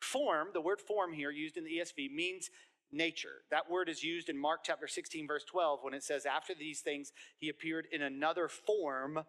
Form, 0.00 0.48
the 0.52 0.60
word 0.60 0.80
form 0.80 1.12
here 1.12 1.30
used 1.30 1.56
in 1.56 1.64
the 1.64 1.78
ESV, 1.78 2.12
means 2.14 2.50
nature. 2.92 3.42
That 3.50 3.70
word 3.70 3.88
is 3.88 4.02
used 4.02 4.28
in 4.28 4.38
Mark 4.38 4.60
chapter 4.64 4.86
16, 4.86 5.26
verse 5.26 5.44
12, 5.44 5.80
when 5.82 5.94
it 5.94 6.04
says, 6.04 6.26
After 6.26 6.54
these 6.54 6.80
things, 6.80 7.12
he 7.38 7.48
appeared 7.48 7.86
in 7.90 8.02
another 8.02 8.48
form 8.48 9.20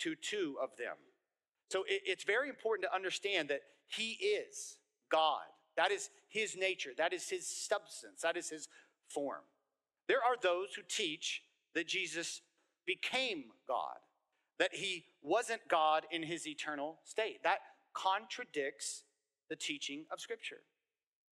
to 0.00 0.14
two 0.14 0.56
of 0.62 0.70
them. 0.78 0.96
So 1.70 1.84
it, 1.88 2.02
it's 2.04 2.24
very 2.24 2.48
important 2.48 2.88
to 2.88 2.94
understand 2.94 3.48
that 3.48 3.62
he 3.86 4.12
is 4.12 4.76
God. 5.10 5.42
That 5.76 5.90
is 5.90 6.10
his 6.28 6.56
nature, 6.56 6.90
that 6.98 7.12
is 7.12 7.28
his 7.28 7.46
substance, 7.48 8.22
that 8.22 8.36
is 8.36 8.50
his 8.50 8.68
form. 9.08 9.42
There 10.08 10.18
are 10.18 10.36
those 10.42 10.74
who 10.74 10.82
teach 10.88 11.42
that 11.74 11.86
Jesus 11.86 12.42
became 12.86 13.44
God, 13.68 13.98
that 14.58 14.74
he 14.74 15.04
wasn't 15.22 15.68
God 15.68 16.04
in 16.10 16.22
his 16.22 16.46
eternal 16.46 16.98
state. 17.04 17.42
That 17.44 17.60
contradicts 17.92 19.04
the 19.48 19.56
teaching 19.56 20.04
of 20.12 20.20
Scripture. 20.20 20.62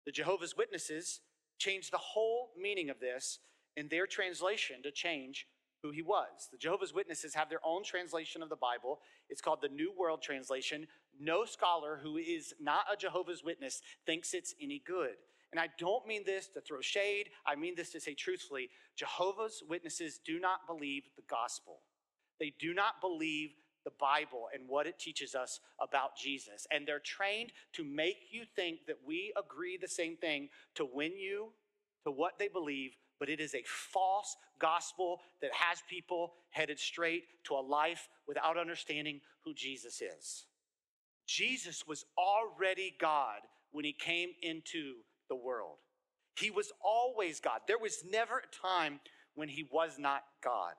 The 0.05 0.13
Jehovah's 0.13 0.57
Witnesses 0.57 1.21
changed 1.59 1.93
the 1.93 1.99
whole 1.99 2.51
meaning 2.61 2.91
of 2.91 3.01
this 3.01 3.39
in 3.77 3.89
their 3.89 4.07
translation 4.07 4.83
to 4.83 4.91
change 4.91 5.47
who 5.83 5.91
he 5.91 6.03
was. 6.03 6.49
The 6.51 6.59
Jehovah's 6.59 6.95
Witnesses 6.95 7.35
have 7.35 7.49
their 7.49 7.61
own 7.65 7.85
translation 7.85 8.43
of 8.43 8.49
the 8.49 8.57
Bible. 8.57 9.01
It's 9.29 9.41
called 9.41 9.61
the 9.63 9.69
New 9.69 9.93
World 9.97 10.23
Translation. 10.23 10.87
No 11.21 11.45
scholar 11.45 12.01
who 12.03 12.17
is 12.17 12.55
not 12.61 12.87
a 12.93 12.97
Jehovah's 12.97 13.45
Witness 13.45 13.83
thinks 14.05 14.35
it's 14.35 14.55
any 14.61 14.83
good. 14.87 15.17
And 15.53 15.61
I 15.61 15.69
don't 15.79 16.07
mean 16.07 16.23
this 16.25 16.49
to 16.49 16.61
throw 16.61 16.81
shade, 16.81 17.31
I 17.47 17.55
mean 17.55 17.75
this 17.77 17.91
to 17.93 18.01
say 18.01 18.15
truthfully 18.15 18.69
Jehovah's 18.97 19.63
Witnesses 19.69 20.21
do 20.25 20.41
not 20.41 20.67
believe 20.67 21.05
the 21.17 21.23
gospel. 21.29 21.81
They 22.41 22.53
do 22.59 22.75
not 22.75 23.01
believe 23.01 23.51
the 23.87 23.93
Bible 24.01 24.49
and 24.53 24.69
what 24.69 24.89
it 24.89 24.99
teaches 24.99 25.37
us 25.37 25.61
about 25.81 26.17
Jesus. 26.17 26.67
And 26.73 26.87
they're 26.87 26.99
trained 26.99 27.53
to 27.75 27.85
make 27.85 28.17
you 28.33 28.43
think 28.57 28.81
that 28.89 28.99
we 29.07 29.33
agree 29.39 29.79
the 29.81 29.89
same 29.89 30.17
thing 30.17 30.49
to 30.75 30.85
win 30.85 31.13
you 31.17 31.53
to 32.05 32.11
what 32.11 32.39
they 32.39 32.49
believe, 32.49 32.97
but 33.21 33.29
it 33.29 33.41
is 33.41 33.55
a 33.55 33.63
false 33.65 34.37
gospel 34.59 35.21
that 35.41 35.53
has 35.53 35.83
people 35.89 36.33
headed 36.51 36.81
straight 36.81 37.23
to 37.45 37.55
a 37.55 37.61
life 37.61 38.09
without 38.27 38.59
understanding 38.59 39.21
who 39.45 39.55
Jesus 39.55 40.03
is. 40.03 40.47
Jesus 41.27 41.87
was 41.87 42.05
already 42.19 42.93
God 43.01 43.39
when 43.71 43.85
he 43.85 43.93
came 43.93 44.31
into 44.43 44.95
the 45.29 45.37
world. 45.37 45.77
He 46.39 46.51
was 46.51 46.73
always 46.85 47.39
God. 47.39 47.61
There 47.69 47.79
was 47.79 48.05
never 48.11 48.39
a 48.39 48.67
time 48.67 49.01
when 49.37 49.49
he 49.49 49.65
was 49.71 49.97
not 49.97 50.23
God. 50.43 50.75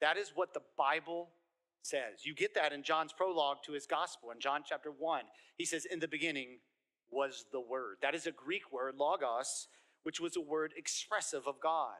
That 0.00 0.16
is 0.16 0.32
what 0.34 0.54
the 0.54 0.62
Bible 0.76 1.28
says. 1.82 2.24
You 2.24 2.34
get 2.34 2.54
that 2.54 2.72
in 2.72 2.82
John's 2.82 3.12
prologue 3.12 3.58
to 3.66 3.72
his 3.72 3.86
gospel 3.86 4.30
in 4.30 4.40
John 4.40 4.62
chapter 4.64 4.90
1. 4.90 5.22
He 5.56 5.64
says, 5.64 5.84
In 5.84 6.00
the 6.00 6.08
beginning 6.08 6.58
was 7.10 7.44
the 7.52 7.60
Word. 7.60 7.96
That 8.02 8.14
is 8.14 8.26
a 8.26 8.32
Greek 8.32 8.72
word, 8.72 8.94
logos, 8.96 9.68
which 10.02 10.20
was 10.20 10.36
a 10.36 10.40
word 10.40 10.72
expressive 10.76 11.46
of 11.46 11.60
God. 11.60 11.98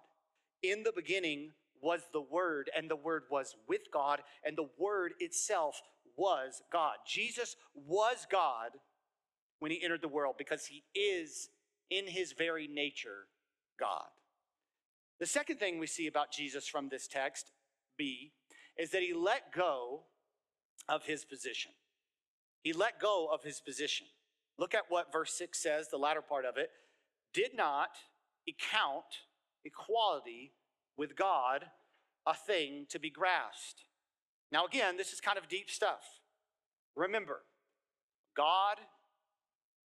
In 0.63 0.83
the 0.83 0.93
beginning 0.95 1.51
was 1.81 2.03
the 2.13 2.21
Word, 2.21 2.71
and 2.77 2.91
the 2.91 2.97
Word 2.97 3.25
was 3.31 3.57
with 3.69 3.83
God, 3.93 4.21
and 4.45 4.57
the 4.57 4.69
Word 4.79 5.13
itself 5.19 5.83
was 6.17 6.63
God. 6.73 6.97
Jesus 7.07 7.57
was 7.75 8.27
God 8.31 8.71
when 9.59 9.71
he 9.71 9.83
entered 9.83 10.03
the 10.03 10.09
world 10.09 10.35
because 10.39 10.67
he 10.67 10.85
is, 10.95 11.49
in 11.91 12.07
his 12.07 12.33
very 12.33 12.67
nature, 12.67 13.27
God. 13.79 14.09
The 15.21 15.27
second 15.27 15.59
thing 15.59 15.79
we 15.79 15.87
see 15.87 16.07
about 16.07 16.33
Jesus 16.33 16.67
from 16.67 16.89
this 16.89 17.07
text, 17.07 17.53
B, 17.97 18.33
is 18.79 18.91
that 18.91 19.03
he 19.03 19.13
let 19.13 19.53
go 19.55 20.03
of 20.89 21.05
his 21.05 21.25
position. 21.25 21.73
He 22.63 22.73
let 22.73 23.01
go 23.01 23.29
of 23.33 23.43
his 23.43 23.61
position. 23.61 24.07
Look 24.59 24.75
at 24.75 24.85
what 24.89 25.13
verse 25.13 25.35
6 25.35 25.61
says, 25.61 25.89
the 25.91 25.97
latter 25.97 26.23
part 26.23 26.45
of 26.45 26.57
it. 26.57 26.71
Did 27.35 27.55
not 27.55 27.91
account 28.49 29.05
equality 29.65 30.53
with 30.97 31.17
God 31.17 31.65
a 32.27 32.35
thing 32.35 32.87
to 32.91 32.99
be 32.99 33.11
grasped. 33.11 33.85
Now, 34.51 34.67
again, 34.67 34.97
this 34.97 35.13
is 35.13 35.21
kind 35.21 35.39
of 35.39 35.49
deep 35.49 35.71
stuff. 35.71 36.05
Remember, 36.95 37.41
God 38.37 38.77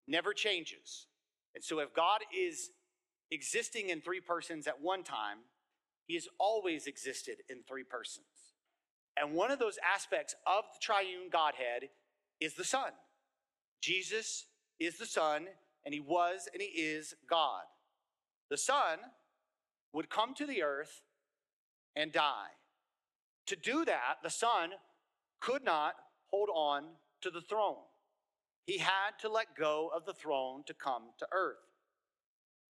never 0.08 0.32
changes. 0.32 1.06
And 1.54 1.62
so, 1.62 1.78
if 1.78 1.94
God 1.94 2.20
is 2.36 2.70
existing 3.30 3.90
in 3.90 4.00
three 4.00 4.20
persons 4.20 4.66
at 4.66 4.80
one 4.80 5.04
time, 5.04 5.38
he 6.06 6.14
has 6.14 6.28
always 6.38 6.86
existed 6.86 7.36
in 7.48 7.58
three 7.68 7.84
persons. 7.84 8.45
And 9.18 9.32
one 9.32 9.50
of 9.50 9.58
those 9.58 9.78
aspects 9.94 10.34
of 10.46 10.64
the 10.64 10.80
triune 10.80 11.30
Godhead 11.32 11.88
is 12.40 12.54
the 12.54 12.64
Son. 12.64 12.90
Jesus 13.80 14.46
is 14.78 14.98
the 14.98 15.06
Son, 15.06 15.46
and 15.84 15.94
he 15.94 16.00
was 16.00 16.48
and 16.52 16.60
he 16.60 16.68
is 16.68 17.14
God. 17.28 17.62
The 18.50 18.58
Son 18.58 18.98
would 19.92 20.10
come 20.10 20.34
to 20.34 20.46
the 20.46 20.62
earth 20.62 21.02
and 21.94 22.12
die. 22.12 22.48
To 23.46 23.56
do 23.56 23.84
that, 23.84 24.16
the 24.22 24.30
Son 24.30 24.70
could 25.40 25.64
not 25.64 25.94
hold 26.26 26.48
on 26.54 26.84
to 27.22 27.30
the 27.30 27.40
throne. 27.40 27.76
He 28.66 28.78
had 28.78 29.12
to 29.20 29.28
let 29.28 29.56
go 29.58 29.90
of 29.94 30.04
the 30.04 30.12
throne 30.12 30.64
to 30.66 30.74
come 30.74 31.04
to 31.18 31.26
earth. 31.32 31.56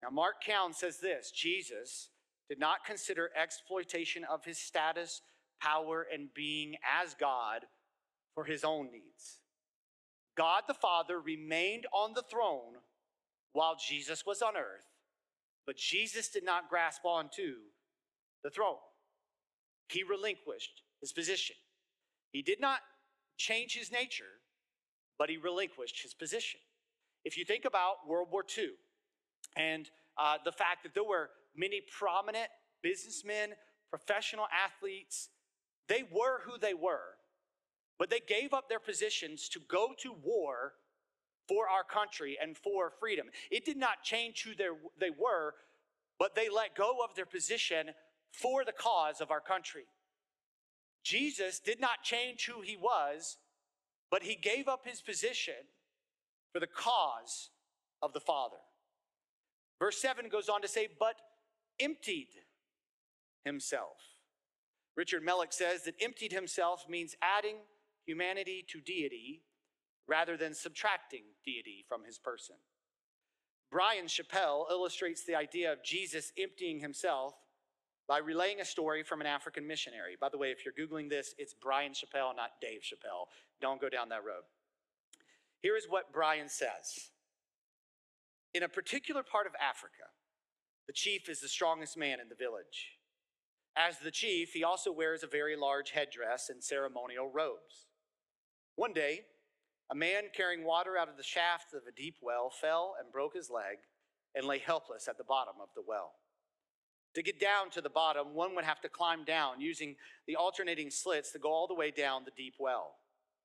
Now, 0.02 0.10
Mark 0.10 0.42
Cowan 0.44 0.74
says 0.74 0.98
this 0.98 1.30
Jesus 1.30 2.10
did 2.48 2.58
not 2.58 2.84
consider 2.84 3.30
exploitation 3.40 4.24
of 4.24 4.44
his 4.44 4.58
status 4.58 5.22
power, 5.64 6.06
and 6.12 6.28
being 6.34 6.76
as 7.02 7.14
God 7.14 7.64
for 8.34 8.44
his 8.44 8.64
own 8.64 8.90
needs. 8.92 9.40
God 10.36 10.64
the 10.66 10.74
Father 10.74 11.20
remained 11.20 11.86
on 11.92 12.12
the 12.14 12.24
throne 12.28 12.74
while 13.52 13.76
Jesus 13.76 14.26
was 14.26 14.42
on 14.42 14.56
earth, 14.56 14.86
but 15.66 15.76
Jesus 15.76 16.28
did 16.28 16.44
not 16.44 16.68
grasp 16.68 17.04
onto 17.04 17.54
the 18.42 18.50
throne. 18.50 18.76
He 19.88 20.02
relinquished 20.02 20.82
his 21.00 21.12
position. 21.12 21.56
He 22.32 22.42
did 22.42 22.60
not 22.60 22.80
change 23.36 23.74
his 23.74 23.92
nature, 23.92 24.40
but 25.18 25.30
he 25.30 25.36
relinquished 25.36 26.02
his 26.02 26.14
position. 26.14 26.60
If 27.24 27.38
you 27.38 27.44
think 27.44 27.64
about 27.64 28.08
World 28.08 28.28
War 28.30 28.44
II 28.58 28.70
and 29.56 29.88
uh, 30.18 30.38
the 30.44 30.52
fact 30.52 30.82
that 30.82 30.94
there 30.94 31.04
were 31.04 31.30
many 31.56 31.80
prominent 31.96 32.48
businessmen, 32.82 33.50
professional 33.88 34.46
athletes, 34.52 35.28
they 35.88 36.02
were 36.02 36.40
who 36.44 36.58
they 36.58 36.74
were, 36.74 37.16
but 37.98 38.10
they 38.10 38.20
gave 38.20 38.52
up 38.52 38.68
their 38.68 38.80
positions 38.80 39.48
to 39.50 39.60
go 39.68 39.94
to 39.98 40.12
war 40.12 40.72
for 41.46 41.68
our 41.68 41.84
country 41.84 42.38
and 42.40 42.56
for 42.56 42.90
freedom. 42.98 43.26
It 43.50 43.64
did 43.64 43.76
not 43.76 44.02
change 44.02 44.42
who 44.44 44.54
they 44.54 45.10
were, 45.10 45.54
but 46.18 46.34
they 46.34 46.48
let 46.48 46.74
go 46.74 46.98
of 47.04 47.14
their 47.14 47.26
position 47.26 47.88
for 48.32 48.64
the 48.64 48.72
cause 48.72 49.20
of 49.20 49.30
our 49.30 49.40
country. 49.40 49.84
Jesus 51.02 51.60
did 51.60 51.80
not 51.80 52.02
change 52.02 52.46
who 52.46 52.62
he 52.62 52.76
was, 52.76 53.36
but 54.10 54.22
he 54.22 54.36
gave 54.36 54.68
up 54.68 54.86
his 54.86 55.02
position 55.02 55.54
for 56.52 56.60
the 56.60 56.66
cause 56.66 57.50
of 58.00 58.12
the 58.12 58.20
Father. 58.20 58.56
Verse 59.78 60.00
7 60.00 60.28
goes 60.30 60.48
on 60.48 60.62
to 60.62 60.68
say, 60.68 60.88
but 60.98 61.16
emptied 61.78 62.28
himself. 63.44 63.98
Richard 64.96 65.24
Melick 65.24 65.52
says 65.52 65.84
that 65.84 65.94
emptied 66.00 66.32
himself 66.32 66.84
means 66.88 67.16
adding 67.20 67.56
humanity 68.06 68.64
to 68.68 68.80
deity 68.80 69.42
rather 70.06 70.36
than 70.36 70.54
subtracting 70.54 71.22
deity 71.44 71.84
from 71.88 72.04
his 72.04 72.18
person. 72.18 72.56
Bryan 73.70 74.06
Chapell 74.06 74.70
illustrates 74.70 75.24
the 75.24 75.34
idea 75.34 75.72
of 75.72 75.82
Jesus 75.82 76.32
emptying 76.38 76.80
himself 76.80 77.34
by 78.06 78.18
relaying 78.18 78.60
a 78.60 78.64
story 78.64 79.02
from 79.02 79.20
an 79.20 79.26
African 79.26 79.66
missionary. 79.66 80.16
By 80.20 80.28
the 80.28 80.38
way, 80.38 80.50
if 80.50 80.58
you're 80.64 80.74
Googling 80.74 81.08
this, 81.08 81.34
it's 81.38 81.54
Bryan 81.54 81.92
Chapell, 81.92 82.36
not 82.36 82.60
Dave 82.60 82.82
Chappelle. 82.82 83.26
Don't 83.60 83.80
go 83.80 83.88
down 83.88 84.10
that 84.10 84.24
road. 84.24 84.42
Here 85.60 85.76
is 85.76 85.86
what 85.88 86.12
Bryan 86.12 86.48
says 86.48 87.10
In 88.52 88.62
a 88.62 88.68
particular 88.68 89.22
part 89.22 89.46
of 89.46 89.54
Africa, 89.54 90.12
the 90.86 90.92
chief 90.92 91.28
is 91.28 91.40
the 91.40 91.48
strongest 91.48 91.96
man 91.96 92.20
in 92.20 92.28
the 92.28 92.34
village. 92.34 92.98
As 93.76 93.98
the 93.98 94.10
chief, 94.10 94.52
he 94.52 94.62
also 94.62 94.92
wears 94.92 95.22
a 95.22 95.28
very 95.28 95.56
large 95.56 95.90
headdress 95.90 96.48
and 96.48 96.62
ceremonial 96.62 97.28
robes. 97.28 97.86
One 98.76 98.92
day, 98.92 99.22
a 99.90 99.94
man 99.94 100.24
carrying 100.34 100.64
water 100.64 100.96
out 100.96 101.08
of 101.08 101.16
the 101.16 101.22
shaft 101.22 101.74
of 101.74 101.82
a 101.88 101.92
deep 101.92 102.16
well 102.22 102.50
fell 102.50 102.94
and 103.00 103.12
broke 103.12 103.34
his 103.34 103.50
leg 103.50 103.78
and 104.34 104.46
lay 104.46 104.58
helpless 104.58 105.08
at 105.08 105.18
the 105.18 105.24
bottom 105.24 105.54
of 105.60 105.68
the 105.74 105.82
well. 105.86 106.12
To 107.14 107.22
get 107.22 107.40
down 107.40 107.70
to 107.70 107.80
the 107.80 107.90
bottom, 107.90 108.34
one 108.34 108.54
would 108.54 108.64
have 108.64 108.80
to 108.80 108.88
climb 108.88 109.24
down 109.24 109.60
using 109.60 109.96
the 110.26 110.36
alternating 110.36 110.90
slits 110.90 111.32
to 111.32 111.38
go 111.38 111.52
all 111.52 111.68
the 111.68 111.74
way 111.74 111.90
down 111.90 112.22
the 112.24 112.32
deep 112.36 112.54
well 112.58 112.96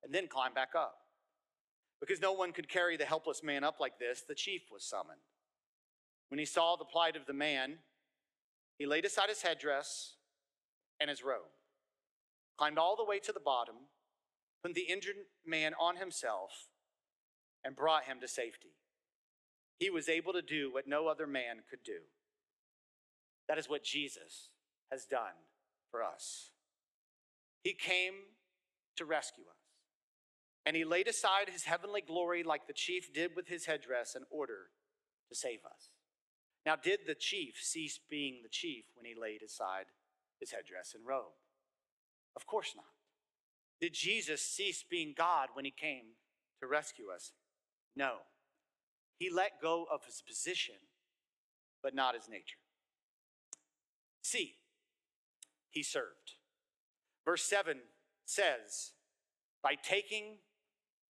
and 0.03 0.13
then 0.13 0.27
climb 0.27 0.53
back 0.53 0.69
up. 0.75 0.95
Because 1.99 2.21
no 2.21 2.31
one 2.31 2.51
could 2.51 2.69
carry 2.69 2.97
the 2.97 3.05
helpless 3.05 3.43
man 3.43 3.63
up 3.63 3.79
like 3.79 3.99
this, 3.99 4.23
the 4.27 4.33
chief 4.33 4.61
was 4.71 4.83
summoned. 4.83 5.19
When 6.29 6.39
he 6.39 6.45
saw 6.45 6.75
the 6.75 6.85
plight 6.85 7.15
of 7.15 7.25
the 7.25 7.33
man, 7.33 7.79
he 8.77 8.85
laid 8.85 9.05
aside 9.05 9.29
his 9.29 9.41
headdress 9.41 10.13
and 10.99 11.09
his 11.09 11.23
robe, 11.23 11.51
climbed 12.57 12.77
all 12.77 12.95
the 12.95 13.05
way 13.05 13.19
to 13.19 13.31
the 13.31 13.39
bottom, 13.39 13.75
put 14.63 14.73
the 14.73 14.81
injured 14.89 15.15
man 15.45 15.73
on 15.79 15.97
himself, 15.97 16.51
and 17.63 17.75
brought 17.75 18.05
him 18.05 18.19
to 18.21 18.27
safety. 18.27 18.75
He 19.77 19.89
was 19.89 20.09
able 20.09 20.33
to 20.33 20.41
do 20.41 20.71
what 20.71 20.87
no 20.87 21.07
other 21.07 21.27
man 21.27 21.57
could 21.69 21.83
do. 21.85 21.99
That 23.47 23.57
is 23.57 23.69
what 23.69 23.83
Jesus 23.83 24.49
has 24.91 25.05
done 25.05 25.47
for 25.89 26.03
us. 26.03 26.51
He 27.63 27.73
came 27.73 28.13
to 28.97 29.05
rescue 29.05 29.45
us. 29.49 29.55
And 30.65 30.75
he 30.75 30.83
laid 30.83 31.07
aside 31.07 31.49
his 31.49 31.63
heavenly 31.63 32.01
glory 32.01 32.43
like 32.43 32.67
the 32.67 32.73
chief 32.73 33.13
did 33.13 33.31
with 33.35 33.47
his 33.47 33.65
headdress 33.65 34.15
in 34.15 34.23
order 34.29 34.67
to 35.29 35.35
save 35.35 35.59
us. 35.65 35.89
Now, 36.65 36.75
did 36.75 36.99
the 37.07 37.15
chief 37.15 37.55
cease 37.61 37.99
being 38.09 38.41
the 38.43 38.49
chief 38.49 38.85
when 38.95 39.05
he 39.05 39.19
laid 39.19 39.41
aside 39.41 39.85
his 40.39 40.51
headdress 40.51 40.93
and 40.95 41.05
robe? 41.05 41.35
Of 42.35 42.45
course 42.45 42.73
not. 42.75 42.85
Did 43.81 43.93
Jesus 43.93 44.41
cease 44.41 44.83
being 44.89 45.13
God 45.17 45.49
when 45.53 45.65
he 45.65 45.71
came 45.71 46.15
to 46.59 46.67
rescue 46.67 47.05
us? 47.13 47.31
No. 47.95 48.17
He 49.17 49.29
let 49.29 49.61
go 49.61 49.85
of 49.91 50.05
his 50.05 50.21
position, 50.25 50.75
but 51.83 51.95
not 51.95 52.15
his 52.15 52.29
nature. 52.29 52.59
See, 54.21 54.55
he 55.69 55.83
served. 55.83 56.35
Verse 57.25 57.43
7 57.43 57.77
says, 58.25 58.91
by 59.61 59.75
taking 59.75 60.37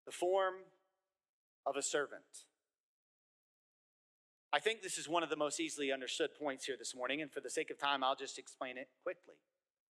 the 0.06 0.12
form 0.12 0.56
of 1.65 1.75
a 1.75 1.82
servant. 1.82 2.46
I 4.58 4.60
think 4.60 4.82
this 4.82 4.98
is 4.98 5.08
one 5.08 5.22
of 5.22 5.30
the 5.30 5.36
most 5.36 5.60
easily 5.60 5.91
understood 5.91 6.32
points 6.34 6.65
here 6.65 6.78
this 6.80 6.96
morning, 6.96 7.22
and 7.22 7.32
for 7.32 7.41
the 7.41 7.50
sake 7.50 7.70
of 7.70 7.78
time, 7.78 8.04
I'll 8.04 8.15
just 8.15 8.39
explain 8.39 8.76
it 8.76 8.88
quickly. 9.04 9.36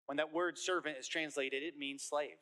When 0.08 0.18
that 0.18 0.34
word 0.34 0.58
servant 0.58 0.98
is 1.00 1.08
translated, 1.08 1.64
it 1.64 1.78
means 1.78 2.04
slave. 2.04 2.36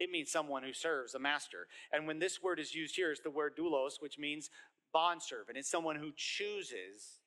It 0.00 0.08
means 0.10 0.30
someone 0.30 0.62
who 0.62 0.72
serves 0.72 1.14
a 1.14 1.18
master. 1.18 1.66
And 1.92 2.06
when 2.06 2.18
this 2.18 2.42
word 2.42 2.58
is 2.58 2.74
used 2.74 2.96
here, 2.96 3.10
it's 3.10 3.20
the 3.20 3.28
word 3.28 3.58
doulos, 3.58 4.00
which 4.00 4.18
means 4.18 4.48
bondservant. 4.94 5.58
It's 5.58 5.70
someone 5.70 5.96
who 5.96 6.12
chooses 6.16 7.20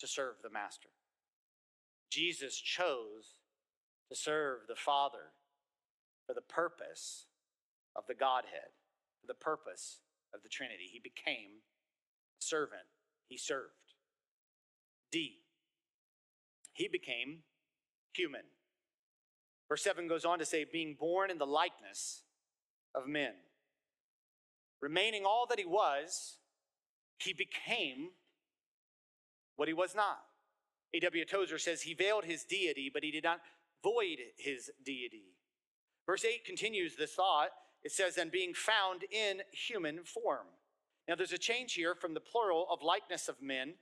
to 0.00 0.06
serve 0.06 0.34
the 0.42 0.50
master. 0.50 0.90
Jesus 2.10 2.54
chose 2.58 3.36
to 4.10 4.14
serve 4.14 4.66
the 4.68 4.76
Father 4.76 5.32
for 6.26 6.34
the 6.34 6.42
purpose 6.42 7.24
of 7.96 8.04
the 8.06 8.14
Godhead, 8.14 8.76
for 9.22 9.26
the 9.26 9.32
purpose 9.32 10.00
of 10.34 10.42
the 10.42 10.50
Trinity. 10.50 10.90
He 10.92 11.00
became 11.02 11.62
a 12.38 12.44
servant, 12.44 12.82
he 13.28 13.36
served. 13.36 13.70
D, 15.10 15.38
he 16.72 16.88
became 16.88 17.38
human. 18.12 18.42
Verse 19.68 19.82
7 19.82 20.08
goes 20.08 20.24
on 20.24 20.38
to 20.38 20.44
say, 20.44 20.64
being 20.70 20.96
born 20.98 21.30
in 21.30 21.38
the 21.38 21.46
likeness 21.46 22.22
of 22.94 23.06
men. 23.06 23.32
Remaining 24.80 25.24
all 25.24 25.46
that 25.48 25.58
he 25.58 25.64
was, 25.64 26.36
he 27.18 27.32
became 27.32 28.10
what 29.56 29.68
he 29.68 29.74
was 29.74 29.94
not. 29.94 30.18
A.W. 30.94 31.24
Tozer 31.24 31.58
says 31.58 31.82
he 31.82 31.94
veiled 31.94 32.24
his 32.24 32.44
deity, 32.44 32.90
but 32.92 33.02
he 33.02 33.10
did 33.10 33.24
not 33.24 33.40
void 33.82 34.18
his 34.36 34.70
deity. 34.84 35.34
Verse 36.06 36.24
8 36.24 36.44
continues 36.44 36.96
the 36.96 37.06
thought. 37.06 37.48
It 37.82 37.92
says, 37.92 38.16
and 38.16 38.30
being 38.30 38.54
found 38.54 39.02
in 39.10 39.42
human 39.52 40.04
form. 40.04 40.46
Now 41.06 41.14
there's 41.14 41.32
a 41.32 41.38
change 41.38 41.74
here 41.74 41.94
from 41.94 42.14
the 42.14 42.20
plural 42.20 42.66
of 42.70 42.82
likeness 42.82 43.28
of 43.28 43.42
men 43.42 43.74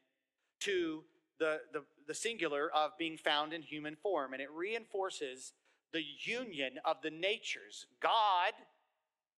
to 0.60 1.04
the, 1.38 1.60
the, 1.72 1.82
the 2.06 2.14
singular 2.14 2.70
of 2.74 2.92
being 2.98 3.16
found 3.16 3.52
in 3.52 3.62
human 3.62 3.96
form. 3.96 4.32
And 4.32 4.42
it 4.42 4.50
reinforces 4.50 5.52
the 5.92 6.02
union 6.24 6.74
of 6.84 6.96
the 7.02 7.10
natures, 7.10 7.86
God 8.00 8.52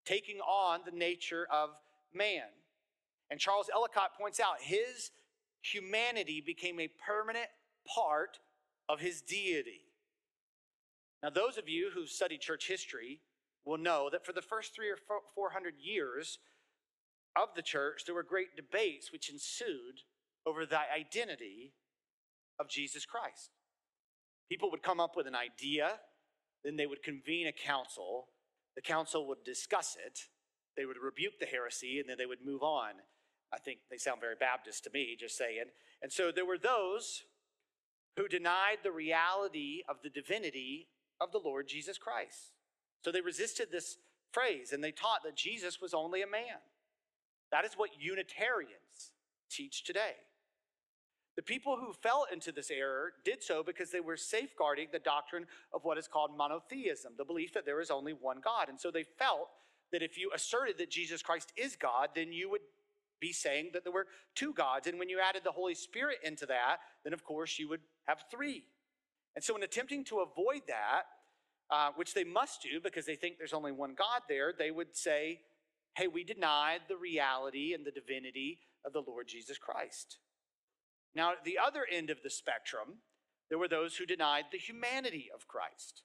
taking 0.05 0.39
on 0.41 0.81
the 0.85 0.97
nature 0.97 1.47
of 1.51 1.71
man. 2.13 2.43
And 3.31 3.41
Charles 3.41 3.71
Ellicott 3.75 4.11
points 4.19 4.39
out 4.39 4.57
his 4.61 5.11
humanity 5.63 6.43
became 6.45 6.79
a 6.79 6.91
permanent 7.07 7.49
part 7.87 8.39
of 8.89 9.01
his 9.01 9.23
deity. 9.23 9.81
Now, 11.23 11.31
those 11.31 11.57
of 11.57 11.69
you 11.69 11.91
who've 11.93 12.09
studied 12.09 12.43
church 12.43 12.69
history 12.69 13.21
will 13.65 13.79
know 13.79 14.11
that 14.13 14.27
for 14.27 14.33
the 14.33 14.43
first 14.43 14.75
three 14.75 14.91
or 14.91 14.99
four 15.35 15.51
hundred 15.51 15.75
years 15.81 16.39
of 17.37 17.49
the 17.55 17.63
church, 17.63 18.03
there 18.07 18.15
were 18.15 18.23
great 18.23 18.57
debates 18.57 19.13
which 19.13 19.31
ensued 19.31 20.03
over 20.47 20.67
the 20.67 20.79
identity 20.79 21.73
of 22.59 22.69
Jesus 22.69 23.05
Christ. 23.05 23.51
People 24.49 24.71
would 24.71 24.83
come 24.83 25.01
up 25.01 25.17
with 25.17 25.27
an 25.27 25.35
idea, 25.35 25.99
then 26.63 26.77
they 26.77 26.87
would 26.87 27.03
convene 27.03 27.47
a 27.47 27.53
council. 27.53 28.29
The 28.77 28.83
council 28.83 29.27
would 29.29 29.45
discuss 29.45 29.97
it, 30.05 30.21
they 30.77 30.85
would 30.85 30.97
rebuke 31.03 31.39
the 31.41 31.47
heresy, 31.47 32.01
and 32.01 32.09
then 32.09 32.19
they 32.19 32.27
would 32.27 32.45
move 32.45 32.63
on. 32.63 32.95
I 33.53 33.59
think 33.59 33.79
they 33.91 33.99
sound 33.99 34.21
very 34.21 34.35
Baptist 34.39 34.85
to 34.85 34.91
me, 34.93 35.17
just 35.19 35.37
saying. 35.37 35.67
And 36.03 36.13
so 36.13 36.33
there 36.33 36.45
were 36.45 36.59
those 36.59 37.23
who 38.17 38.27
denied 38.27 38.79
the 38.83 38.91
reality 38.91 39.83
of 39.89 39.97
the 40.03 40.11
divinity 40.11 40.89
of 41.21 41.31
the 41.31 41.39
Lord 41.39 41.69
Jesus 41.69 41.99
Christ. 41.99 42.53
So 43.05 43.13
they 43.13 43.21
resisted 43.21 43.69
this 43.71 43.97
phrase 44.33 44.73
and 44.73 44.83
they 44.83 44.91
taught 44.91 45.23
that 45.25 45.37
Jesus 45.37 45.81
was 45.81 45.95
only 45.95 46.23
a 46.23 46.27
man. 46.27 46.59
That 47.55 47.65
is 47.65 47.75
what 47.77 47.91
Unitarians 48.01 49.13
teach 49.49 49.85
today. 49.85 50.15
The 51.37 51.43
people 51.43 51.77
who 51.77 51.93
fell 51.93 52.27
into 52.33 52.51
this 52.51 52.69
error 52.69 53.13
did 53.25 53.45
so 53.45 53.63
because 53.63 53.93
they 53.93 54.01
were 54.01 54.17
safeguarding 54.17 54.89
the 54.91 54.99
doctrine 54.99 55.47
of 55.73 55.85
what 55.85 55.97
is 55.97 56.09
called 56.09 56.37
monotheism, 56.37 57.13
the 57.17 57.25
belief 57.25 57.55
that 57.55 57.65
there 57.65 57.81
is 57.81 57.93
only 57.93 58.13
one 58.13 58.39
God. 58.43 58.69
And 58.69 58.81
so 58.81 58.91
they 58.91 59.05
felt 59.05 59.51
that 59.93 60.03
if 60.03 60.19
you 60.19 60.33
asserted 60.35 60.79
that 60.79 60.91
Jesus 60.91 61.23
Christ 61.23 61.53
is 61.57 61.77
God, 61.77 62.09
then 62.17 62.33
you 62.33 62.51
would 62.51 62.63
be 63.21 63.33
saying 63.33 63.71
that 63.73 63.85
there 63.85 63.93
were 63.93 64.09
two 64.35 64.53
gods. 64.53 64.89
And 64.89 64.99
when 64.99 65.09
you 65.09 65.21
added 65.21 65.43
the 65.45 65.53
Holy 65.53 65.77
Spirit 65.77 66.19
into 66.25 66.47
that, 66.47 66.79
then 67.05 67.13
of 67.13 67.23
course 67.23 67.57
you 67.61 67.69
would 67.69 67.83
have 68.09 68.25
three. 68.33 68.65
And 69.37 69.45
so, 69.45 69.55
in 69.55 69.63
attempting 69.63 70.03
to 70.07 70.27
avoid 70.29 70.63
that, 70.67 71.03
uh, 71.71 71.91
which 71.95 72.15
they 72.15 72.25
must 72.25 72.63
do 72.63 72.81
because 72.83 73.07
they 73.07 73.15
think 73.15 73.39
there's 73.39 73.53
only 73.53 73.71
one 73.71 73.95
God 73.97 74.23
there, 74.29 74.53
they 74.59 74.73
would 74.73 74.97
say, 74.97 75.39
hey, 75.95 76.07
we 76.07 76.25
denied 76.25 76.81
the 76.89 76.97
reality 76.97 77.73
and 77.73 77.85
the 77.85 77.91
divinity 77.91 78.61
of 78.85 78.93
the 78.93 79.03
Lord 79.07 79.29
Jesus 79.29 79.59
Christ. 79.59 80.19
Now, 81.15 81.33
at 81.33 81.45
the 81.45 81.59
other 81.59 81.87
end 81.91 82.11
of 82.11 82.23
the 82.23 82.31
spectrum, 82.31 82.99
there 83.49 83.59
were 83.59 83.69
those 83.69 83.97
who 83.97 84.07
denied 84.07 84.45
the 84.51 84.59
humanity 84.59 85.29
of 85.35 85.47
Christ. 85.47 86.03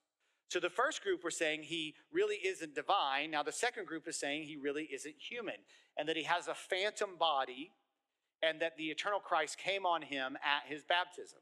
So 0.49 0.60
the 0.60 0.69
first 0.69 1.04
group 1.04 1.23
were 1.23 1.32
saying 1.32 1.63
he 1.63 1.95
really 2.12 2.38
isn't 2.38 2.75
divine. 2.75 3.32
Now 3.32 3.43
the 3.43 3.52
second 3.52 3.86
group 3.88 4.08
is 4.08 4.19
saying 4.19 4.43
he 4.43 4.58
really 4.58 4.89
isn't 4.91 5.15
human. 5.19 5.56
and 5.99 6.08
that 6.08 6.15
he 6.15 6.23
has 6.23 6.47
a 6.47 6.54
phantom 6.54 7.17
body, 7.19 7.73
and 8.41 8.62
that 8.62 8.78
the 8.78 8.86
eternal 8.86 9.19
Christ 9.19 9.58
came 9.58 9.86
on 9.86 10.02
him 10.02 10.38
at 10.38 10.71
his 10.71 10.86
baptism. 10.86 11.39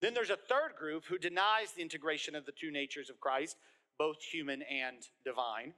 Then 0.00 0.14
there's 0.14 0.30
a 0.30 0.36
third 0.36 0.74
group 0.78 1.04
who 1.04 1.18
denies 1.18 1.72
the 1.76 1.82
integration 1.82 2.34
of 2.34 2.46
the 2.46 2.52
two 2.58 2.70
natures 2.70 3.10
of 3.10 3.20
Christ, 3.20 3.56
both 3.98 4.22
human 4.22 4.62
and 4.62 4.96
divine. 5.22 5.74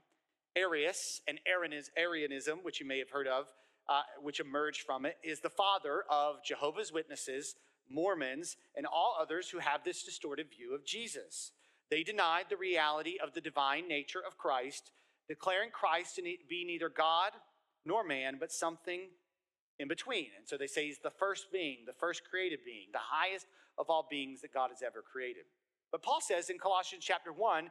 Arius 0.56 1.20
and 1.28 1.38
Arianism, 1.46 2.60
which 2.62 2.80
you 2.80 2.86
may 2.86 2.98
have 2.98 3.10
heard 3.10 3.26
of, 3.26 3.46
uh, 3.88 4.02
which 4.20 4.40
emerged 4.40 4.82
from 4.82 5.06
it, 5.06 5.16
is 5.22 5.40
the 5.40 5.50
father 5.50 6.04
of 6.10 6.44
Jehovah's 6.44 6.92
Witnesses, 6.92 7.56
Mormons, 7.88 8.56
and 8.76 8.86
all 8.86 9.16
others 9.20 9.48
who 9.48 9.58
have 9.58 9.84
this 9.84 10.02
distorted 10.02 10.46
view 10.56 10.74
of 10.74 10.84
Jesus. 10.84 11.52
They 11.90 12.02
denied 12.02 12.46
the 12.48 12.56
reality 12.56 13.16
of 13.22 13.34
the 13.34 13.40
divine 13.40 13.88
nature 13.88 14.22
of 14.24 14.38
Christ, 14.38 14.92
declaring 15.28 15.70
Christ 15.70 16.16
to 16.16 16.22
be 16.22 16.64
neither 16.64 16.88
God 16.88 17.32
nor 17.84 18.04
man, 18.04 18.36
but 18.38 18.52
something 18.52 19.08
in 19.78 19.88
between. 19.88 20.26
And 20.38 20.46
so 20.46 20.56
they 20.56 20.66
say 20.66 20.86
he's 20.86 21.00
the 21.02 21.10
first 21.10 21.50
being, 21.52 21.78
the 21.86 21.92
first 21.98 22.22
created 22.28 22.60
being, 22.64 22.88
the 22.92 22.98
highest 22.98 23.46
of 23.78 23.86
all 23.88 24.06
beings 24.08 24.42
that 24.42 24.54
God 24.54 24.70
has 24.70 24.82
ever 24.86 25.02
created. 25.02 25.44
But 25.90 26.02
Paul 26.02 26.20
says 26.20 26.50
in 26.50 26.58
Colossians 26.58 27.04
chapter 27.04 27.32
1 27.32 27.70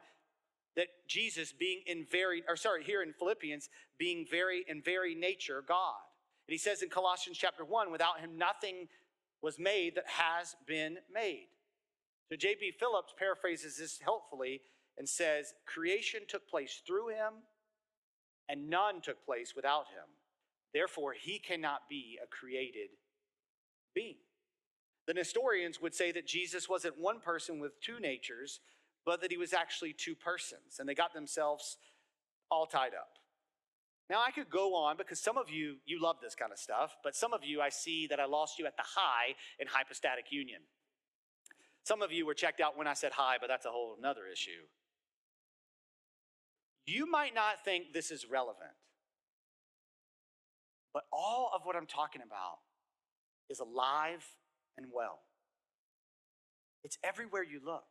that 0.76 0.88
Jesus 1.08 1.52
being 1.52 1.82
in 1.86 2.06
very, 2.10 2.42
or 2.48 2.56
sorry, 2.56 2.84
here 2.84 3.02
in 3.02 3.12
Philippians, 3.12 3.68
being 3.98 4.26
very 4.30 4.64
in 4.68 4.82
very 4.82 5.14
nature 5.14 5.62
God. 5.66 5.94
And 6.46 6.52
he 6.52 6.58
says 6.58 6.82
in 6.82 6.88
Colossians 6.88 7.38
chapter 7.38 7.64
1, 7.64 7.90
without 7.90 8.20
him 8.20 8.38
nothing 8.38 8.88
was 9.42 9.58
made 9.58 9.94
that 9.96 10.06
has 10.06 10.54
been 10.66 10.98
made. 11.12 11.48
So 12.28 12.36
J.B. 12.36 12.72
Phillips 12.78 13.12
paraphrases 13.18 13.76
this 13.78 13.98
helpfully 14.02 14.60
and 14.98 15.08
says, 15.08 15.54
Creation 15.66 16.20
took 16.28 16.48
place 16.48 16.82
through 16.86 17.08
him, 17.08 17.42
and 18.48 18.68
none 18.68 19.00
took 19.00 19.24
place 19.24 19.54
without 19.56 19.86
him. 19.88 20.08
Therefore, 20.72 21.14
he 21.14 21.38
cannot 21.38 21.88
be 21.88 22.18
a 22.22 22.26
created 22.26 22.90
being. 23.94 24.16
The 25.06 25.14
Nestorians 25.14 25.80
would 25.80 25.94
say 25.94 26.12
that 26.12 26.26
Jesus 26.26 26.68
wasn't 26.68 26.98
one 26.98 27.20
person 27.20 27.58
with 27.58 27.80
two 27.80 27.98
natures, 27.98 28.60
but 29.04 29.20
that 29.20 29.30
he 29.30 29.36
was 29.36 29.52
actually 29.52 29.92
two 29.92 30.14
persons, 30.14 30.78
and 30.78 30.88
they 30.88 30.94
got 30.94 31.14
themselves 31.14 31.78
all 32.50 32.66
tied 32.66 32.94
up. 32.94 33.08
Now, 34.10 34.22
I 34.26 34.32
could 34.32 34.50
go 34.50 34.74
on 34.74 34.96
because 34.96 35.20
some 35.20 35.38
of 35.38 35.48
you, 35.48 35.76
you 35.86 36.02
love 36.02 36.16
this 36.20 36.34
kind 36.34 36.50
of 36.50 36.58
stuff, 36.58 36.96
but 37.04 37.14
some 37.14 37.32
of 37.32 37.44
you, 37.44 37.60
I 37.60 37.68
see 37.68 38.08
that 38.08 38.18
I 38.18 38.24
lost 38.24 38.58
you 38.58 38.66
at 38.66 38.76
the 38.76 38.82
high 38.84 39.36
in 39.60 39.68
hypostatic 39.68 40.26
union. 40.30 40.62
Some 41.84 42.02
of 42.02 42.10
you 42.10 42.26
were 42.26 42.34
checked 42.34 42.60
out 42.60 42.76
when 42.76 42.88
I 42.88 42.94
said 42.94 43.12
hi, 43.12 43.36
but 43.40 43.46
that's 43.46 43.66
a 43.66 43.70
whole 43.70 43.94
another 43.98 44.22
issue. 44.30 44.66
You 46.86 47.08
might 47.08 47.34
not 47.34 47.64
think 47.64 47.92
this 47.92 48.10
is 48.10 48.26
relevant, 48.28 48.74
but 50.92 51.04
all 51.12 51.52
of 51.54 51.62
what 51.64 51.76
I'm 51.76 51.86
talking 51.86 52.20
about 52.20 52.58
is 53.48 53.60
alive 53.60 54.26
and 54.76 54.86
well. 54.92 55.20
It's 56.82 56.98
everywhere 57.04 57.44
you 57.44 57.60
look. 57.64 57.84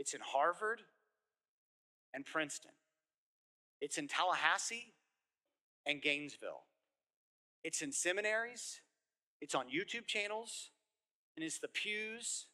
It's 0.00 0.14
in 0.14 0.22
Harvard 0.22 0.80
and 2.14 2.24
Princeton. 2.24 2.70
It's 3.82 3.98
in 3.98 4.08
Tallahassee 4.08 4.94
and 5.84 6.00
Gainesville. 6.00 6.62
It's 7.62 7.82
in 7.82 7.92
seminaries. 7.92 8.80
It's 9.42 9.54
on 9.54 9.66
YouTube 9.66 10.06
channels. 10.06 10.70
And 11.36 11.44
it's 11.44 11.58
the 11.58 11.68
pews 11.68 12.46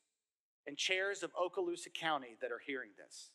and 0.67 0.77
chairs 0.77 1.23
of 1.23 1.31
Okaloosa 1.35 1.95
County 1.95 2.37
that 2.41 2.51
are 2.51 2.61
hearing 2.67 2.91
this. 2.99 3.31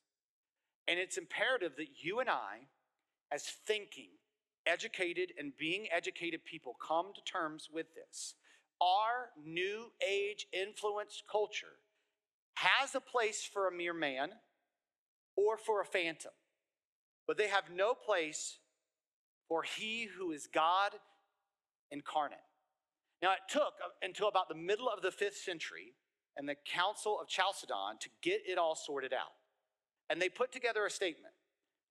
And 0.90 1.00
it's 1.00 1.16
imperative 1.18 1.78
that 1.78 2.04
you 2.04 2.20
and 2.20 2.30
I, 2.30 2.68
as 3.32 3.44
thinking, 3.66 4.10
educated, 4.66 5.32
and 5.40 5.54
being 5.58 5.88
educated 5.90 6.44
people, 6.44 6.76
come 6.86 7.14
to 7.16 7.22
terms 7.22 7.70
with 7.74 7.88
this. 7.96 8.36
Our 8.82 9.30
new 9.42 9.94
age 10.06 10.48
influenced 10.52 11.24
culture 11.32 11.78
has 12.56 12.96
a 12.96 13.02
place 13.02 13.44
for 13.44 13.68
a 13.68 13.72
mere 13.72 13.94
man 13.94 14.30
or 15.36 15.58
for 15.58 15.82
a 15.82 15.86
phantom, 15.86 16.32
but 17.28 17.38
they 17.38 17.48
have 17.48 17.66
no 17.74 17.94
place 17.94 18.58
for 19.48 19.64
he 19.64 20.08
who 20.18 20.32
is 20.32 20.48
God 20.48 20.92
incarnate. 21.92 22.40
Now, 23.22 23.34
it 23.34 23.40
took 23.50 23.74
until 24.02 24.28
about 24.28 24.50
the 24.50 24.56
middle 24.56 24.90
of 24.90 25.02
the 25.02 25.12
fifth 25.12 25.38
century 25.38 25.94
and 26.38 26.48
the 26.48 26.56
Council 26.66 27.20
of 27.22 27.28
Chalcedon 27.28 27.98
to 28.00 28.10
get 28.22 28.42
it 28.48 28.58
all 28.58 28.76
sorted 28.76 29.14
out. 29.14 29.34
And 30.10 30.22
they 30.22 30.30
put 30.30 30.52
together 30.52 30.86
a 30.86 30.90
statement. 30.90 31.34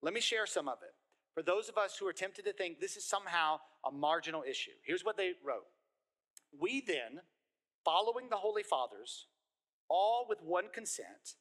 Let 0.03 0.15
me 0.15 0.21
share 0.21 0.47
some 0.47 0.69
of 0.69 0.79
it. 0.83 0.95
For 1.35 1.43
those 1.43 1.69
of 1.69 1.79
us 1.79 1.97
who 1.97 2.07
are 2.07 2.13
tempted 2.13 2.45
to 2.47 2.53
think 2.53 2.81
this 2.81 2.97
is 2.97 3.05
somehow 3.07 3.59
a 3.87 3.93
marginal 3.93 4.43
issue, 4.49 4.73
here's 4.85 5.05
what 5.05 5.17
they 5.17 5.33
wrote 5.45 5.67
We 6.59 6.83
then, 6.85 7.21
following 7.85 8.29
the 8.29 8.37
Holy 8.37 8.63
Fathers, 8.63 9.27
all 9.91 10.25
with 10.29 10.39
one 10.43 10.69
consent, 10.73 11.35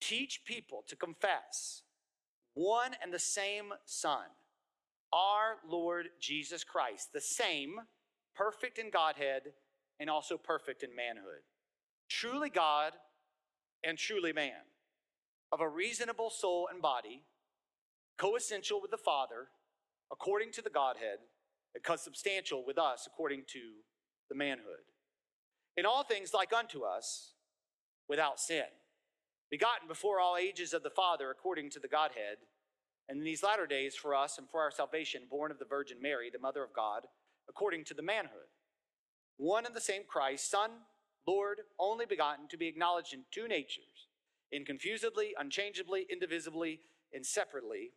teach 0.00 0.40
people 0.44 0.82
to 0.88 0.96
confess 0.96 1.82
one 2.54 2.92
and 3.02 3.12
the 3.12 3.18
same 3.18 3.72
Son, 3.84 4.26
our 5.12 5.56
Lord 5.68 6.08
Jesus 6.20 6.64
Christ, 6.64 7.12
the 7.12 7.20
same, 7.20 7.76
perfect 8.34 8.78
in 8.78 8.90
Godhead 8.90 9.42
and 10.00 10.10
also 10.10 10.36
perfect 10.36 10.82
in 10.82 10.94
manhood, 10.96 11.42
truly 12.08 12.50
God 12.50 12.92
and 13.84 13.98
truly 13.98 14.32
man, 14.32 14.66
of 15.50 15.60
a 15.60 15.68
reasonable 15.68 16.30
soul 16.30 16.68
and 16.72 16.80
body, 16.80 17.22
coessential 18.18 18.80
with 18.80 18.90
the 18.90 18.96
Father, 18.96 19.48
according 20.10 20.52
to 20.52 20.62
the 20.62 20.70
Godhead, 20.70 21.18
and 21.74 21.82
consubstantial 21.82 22.64
with 22.66 22.78
us 22.78 23.06
according 23.06 23.44
to 23.48 23.60
the 24.28 24.34
manhood. 24.34 24.84
In 25.76 25.86
all 25.86 26.04
things 26.04 26.34
like 26.34 26.52
unto 26.52 26.82
us, 26.82 27.31
without 28.08 28.40
sin, 28.40 28.64
begotten 29.50 29.88
before 29.88 30.20
all 30.20 30.36
ages 30.36 30.72
of 30.72 30.82
the 30.82 30.90
Father 30.90 31.30
according 31.30 31.70
to 31.70 31.80
the 31.80 31.88
Godhead, 31.88 32.38
and 33.08 33.18
in 33.18 33.24
these 33.24 33.42
latter 33.42 33.66
days 33.66 33.94
for 33.94 34.14
us 34.14 34.38
and 34.38 34.48
for 34.48 34.60
our 34.60 34.70
salvation, 34.70 35.22
born 35.30 35.50
of 35.50 35.58
the 35.58 35.64
Virgin 35.64 35.98
Mary, 36.00 36.30
the 36.32 36.38
Mother 36.38 36.62
of 36.62 36.72
God, 36.72 37.02
according 37.48 37.84
to 37.84 37.94
the 37.94 38.02
manhood. 38.02 38.48
One 39.36 39.66
and 39.66 39.74
the 39.74 39.80
same 39.80 40.02
Christ, 40.08 40.50
Son, 40.50 40.70
Lord, 41.26 41.58
only 41.78 42.06
begotten, 42.06 42.48
to 42.48 42.56
be 42.56 42.68
acknowledged 42.68 43.12
in 43.12 43.24
two 43.30 43.48
natures, 43.48 44.08
inconfusedly, 44.52 45.32
unchangeably, 45.38 46.06
indivisibly, 46.10 46.80
and 47.12 47.24
separately. 47.24 47.90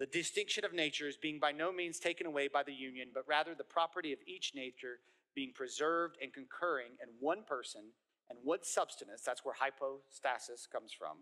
The 0.00 0.06
distinction 0.06 0.64
of 0.64 0.72
natures 0.72 1.16
being 1.16 1.38
by 1.38 1.52
no 1.52 1.72
means 1.72 1.98
taken 1.98 2.26
away 2.26 2.48
by 2.48 2.62
the 2.62 2.72
union, 2.72 3.08
but 3.14 3.24
rather 3.28 3.54
the 3.54 3.64
property 3.64 4.12
of 4.12 4.18
each 4.26 4.52
nature 4.54 4.98
being 5.34 5.52
preserved 5.54 6.16
and 6.20 6.32
concurring 6.32 6.92
in 7.02 7.08
one 7.20 7.44
person 7.44 7.92
and 8.30 8.38
one 8.42 8.60
substance. 8.62 9.22
That's 9.24 9.44
where 9.44 9.54
hypostasis 9.58 10.66
comes 10.70 10.92
from. 10.92 11.18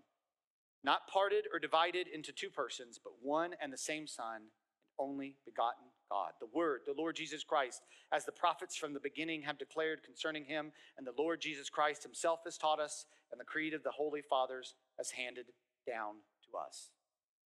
Not 0.84 1.06
parted 1.06 1.44
or 1.52 1.58
divided 1.58 2.06
into 2.08 2.32
two 2.32 2.50
persons, 2.50 2.98
but 3.02 3.12
one 3.22 3.54
and 3.60 3.72
the 3.72 3.78
same 3.78 4.06
Son, 4.06 4.36
and 4.36 4.50
only 4.98 5.36
begotten 5.44 5.84
God. 6.10 6.32
The 6.40 6.48
Word, 6.52 6.80
the 6.86 6.94
Lord 6.96 7.16
Jesus 7.16 7.44
Christ, 7.44 7.82
as 8.12 8.24
the 8.24 8.32
prophets 8.32 8.76
from 8.76 8.92
the 8.92 9.00
beginning 9.00 9.42
have 9.42 9.58
declared 9.58 10.02
concerning 10.02 10.44
him, 10.44 10.72
and 10.98 11.06
the 11.06 11.14
Lord 11.16 11.40
Jesus 11.40 11.70
Christ 11.70 12.02
himself 12.02 12.40
has 12.44 12.58
taught 12.58 12.80
us, 12.80 13.06
and 13.30 13.40
the 13.40 13.44
creed 13.44 13.74
of 13.74 13.82
the 13.82 13.90
Holy 13.90 14.22
Fathers 14.22 14.74
has 14.98 15.10
handed 15.10 15.46
down 15.86 16.16
to 16.50 16.58
us. 16.58 16.90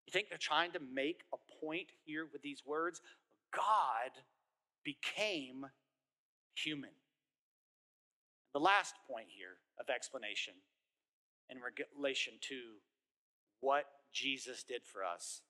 You 0.06 0.12
think 0.12 0.28
they're 0.28 0.38
trying 0.38 0.72
to 0.72 0.80
make 0.80 1.22
a 1.32 1.64
point 1.64 1.88
here 2.04 2.26
with 2.32 2.42
these 2.42 2.62
words? 2.66 3.00
God 3.54 4.10
became 4.84 5.66
human. 6.54 6.90
The 8.56 8.60
last 8.60 8.94
point 9.06 9.26
here 9.28 9.58
of 9.78 9.90
explanation 9.94 10.54
in 11.50 11.58
relation 11.60 12.32
to 12.48 12.80
what 13.60 13.84
Jesus 14.14 14.64
did 14.66 14.80
for 14.82 15.04
us 15.04 15.42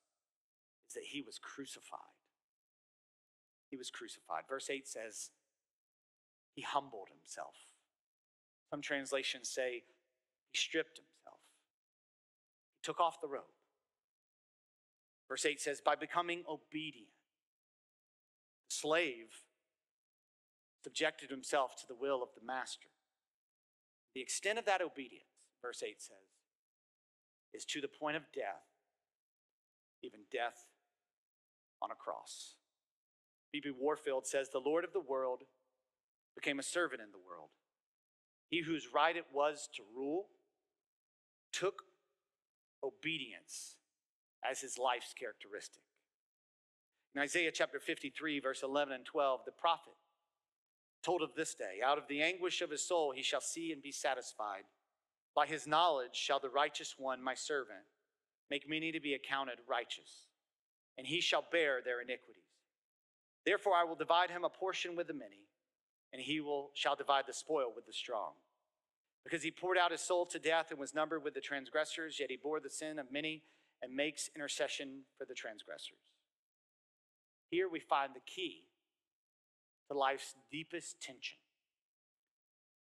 is 0.89 0.95
that 0.95 1.05
he 1.05 1.23
was 1.23 1.39
crucified. 1.39 2.01
He 3.71 3.77
was 3.77 3.91
crucified. 3.91 4.43
Verse 4.49 4.69
8 4.69 4.89
says, 4.89 5.31
He 6.57 6.63
humbled 6.63 7.07
himself. 7.17 7.55
Some 8.71 8.83
translations 8.83 9.49
say, 9.49 9.85
He 10.51 10.59
stripped 10.59 10.99
himself. 10.99 11.39
He 12.75 12.81
took 12.83 12.99
off 12.99 13.21
the 13.21 13.29
robe. 13.29 13.55
Verse 15.29 15.47
8 15.47 15.61
says, 15.61 15.81
By 15.81 15.95
becoming 15.95 16.43
obedient, 16.51 17.15
the 18.69 18.75
slave 18.75 19.45
subjected 20.83 21.31
himself 21.31 21.77
to 21.77 21.87
the 21.87 21.95
will 21.95 22.21
of 22.21 22.31
the 22.35 22.45
master. 22.45 22.89
The 24.17 24.23
extent 24.23 24.59
of 24.59 24.65
that 24.65 24.81
obedience, 24.81 25.29
verse 25.61 25.83
8 25.83 26.01
says, 26.01 26.17
is 27.53 27.67
to 27.67 27.83
the 27.83 27.89
point 27.89 28.17
of 28.17 28.23
death, 28.35 28.65
even 30.03 30.21
death 30.33 30.57
on 31.83 31.91
a 31.91 31.95
cross. 31.95 32.55
B.B. 33.53 33.73
Warfield 33.79 34.27
says, 34.27 34.49
The 34.49 34.59
Lord 34.59 34.85
of 34.85 34.95
the 34.95 35.03
world 35.03 35.43
became 36.35 36.59
a 36.59 36.63
servant 36.63 37.03
in 37.03 37.11
the 37.11 37.19
world. 37.19 37.51
He 38.49 38.63
whose 38.63 38.89
right 38.95 39.15
it 39.15 39.27
was 39.35 39.69
to 39.77 39.83
rule 39.95 40.29
took 41.53 41.83
obedience 42.83 43.77
as 44.43 44.63
his 44.63 44.79
life's 44.79 45.13
characteristic. 45.13 45.83
In 47.15 47.21
Isaiah 47.21 47.53
chapter 47.53 47.79
53, 47.79 48.41
verse 48.41 48.63
11 48.63 48.95
and 48.95 49.05
12, 49.05 49.41
the 49.45 49.53
prophet 49.53 49.93
told 51.07 51.23
of 51.23 51.37
this 51.37 51.55
day, 51.55 51.79
out 51.85 51.99
of 51.99 52.09
the 52.09 52.21
anguish 52.21 52.61
of 52.61 52.71
his 52.71 52.83
soul 52.83 53.13
he 53.15 53.23
shall 53.23 53.41
see 53.41 53.71
and 53.71 53.81
be 53.81 53.93
satisfied. 53.93 54.65
By 55.37 55.47
his 55.47 55.67
knowledge 55.67 56.17
shall 56.17 56.41
the 56.41 56.51
righteous 56.51 56.97
one, 56.99 57.23
my 57.23 57.35
servant, 57.35 57.87
make 58.51 58.69
many 58.69 58.91
to 58.91 59.01
be 59.01 59.15
accounted 59.15 59.59
righteous, 59.69 60.27
and 60.99 61.07
he 61.07 61.21
shall 61.21 61.45
bear 61.53 61.81
their 61.85 62.01
iniquities. 62.01 62.43
Therefore 63.45 63.75
I 63.75 63.85
will 63.85 63.95
divide 63.95 64.31
him 64.31 64.45
a 64.45 64.49
portion 64.49 64.97
with 64.97 65.07
the 65.07 65.15
many, 65.15 65.47
and 66.13 66.21
he 66.21 66.41
will 66.41 66.71
shall 66.75 66.97
divide 66.97 67.25
the 67.29 67.33
spoil 67.33 67.73
with 67.75 67.87
the 67.87 67.93
strong. 67.93 68.33
Because 69.23 69.45
he 69.45 69.51
poured 69.51 69.79
out 69.79 69.93
his 69.93 70.01
soul 70.01 70.27
to 70.27 70.39
death 70.39 70.71
and 70.71 70.81
was 70.81 70.95
numbered 70.95 71.23
with 71.23 71.35
the 71.35 71.41
transgressors, 71.41 72.19
yet 72.19 72.31
he 72.31 72.37
bore 72.37 72.59
the 72.59 72.71
sin 72.71 72.99
of 72.99 73.13
many 73.13 73.43
and 73.81 73.95
makes 73.95 74.31
intercession 74.35 75.03
for 75.17 75.25
the 75.25 75.35
transgressors. 75.35 75.99
Here 77.51 77.69
we 77.69 77.79
find 77.79 78.13
the 78.15 78.21
key 78.27 78.65
to 79.89 79.97
life's 79.97 80.35
deepest 80.51 81.01
tension. 81.01 81.39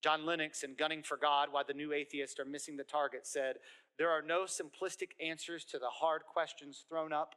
John 0.03 0.25
Lennox 0.25 0.63
in 0.63 0.75
Gunning 0.77 1.03
for 1.03 1.17
God, 1.17 1.49
Why 1.51 1.63
the 1.67 1.73
New 1.73 1.91
Atheists 1.91 2.39
Are 2.39 2.45
Missing 2.45 2.77
the 2.77 2.83
Target, 2.83 3.25
said, 3.25 3.55
There 3.97 4.11
are 4.11 4.21
no 4.21 4.43
simplistic 4.43 5.09
answers 5.19 5.65
to 5.65 5.79
the 5.79 5.89
hard 5.89 6.21
questions 6.31 6.85
thrown 6.87 7.11
up 7.11 7.35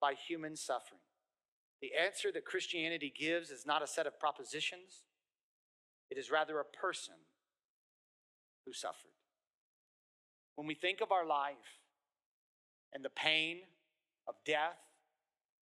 by 0.00 0.14
human 0.14 0.56
suffering. 0.56 1.00
The 1.80 1.92
answer 1.98 2.30
that 2.32 2.44
Christianity 2.44 3.12
gives 3.18 3.50
is 3.50 3.64
not 3.66 3.82
a 3.82 3.86
set 3.86 4.06
of 4.06 4.18
propositions, 4.20 5.04
it 6.10 6.18
is 6.18 6.30
rather 6.30 6.58
a 6.58 6.64
person 6.64 7.14
who 8.66 8.72
suffered. 8.72 9.12
When 10.56 10.66
we 10.66 10.74
think 10.74 11.00
of 11.00 11.12
our 11.12 11.24
life 11.24 11.78
and 12.92 13.04
the 13.04 13.08
pain 13.08 13.60
of 14.28 14.34
death, 14.44 14.76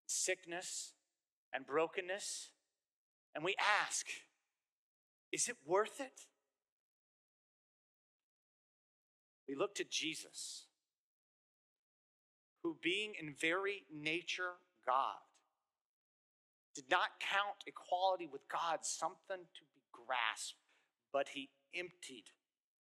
sickness, 0.06 0.94
and 1.52 1.66
brokenness, 1.66 2.50
and 3.38 3.44
we 3.44 3.54
ask, 3.84 4.04
is 5.30 5.48
it 5.48 5.58
worth 5.64 6.00
it? 6.00 6.22
We 9.48 9.54
look 9.54 9.76
to 9.76 9.84
Jesus, 9.84 10.64
who, 12.64 12.76
being 12.82 13.12
in 13.16 13.36
very 13.40 13.84
nature 13.94 14.54
God, 14.84 15.22
did 16.74 16.86
not 16.90 17.20
count 17.20 17.58
equality 17.64 18.26
with 18.26 18.40
God 18.48 18.80
something 18.82 19.46
to 19.54 19.62
be 19.72 19.82
grasped, 19.92 20.58
but 21.12 21.28
he 21.34 21.50
emptied 21.72 22.32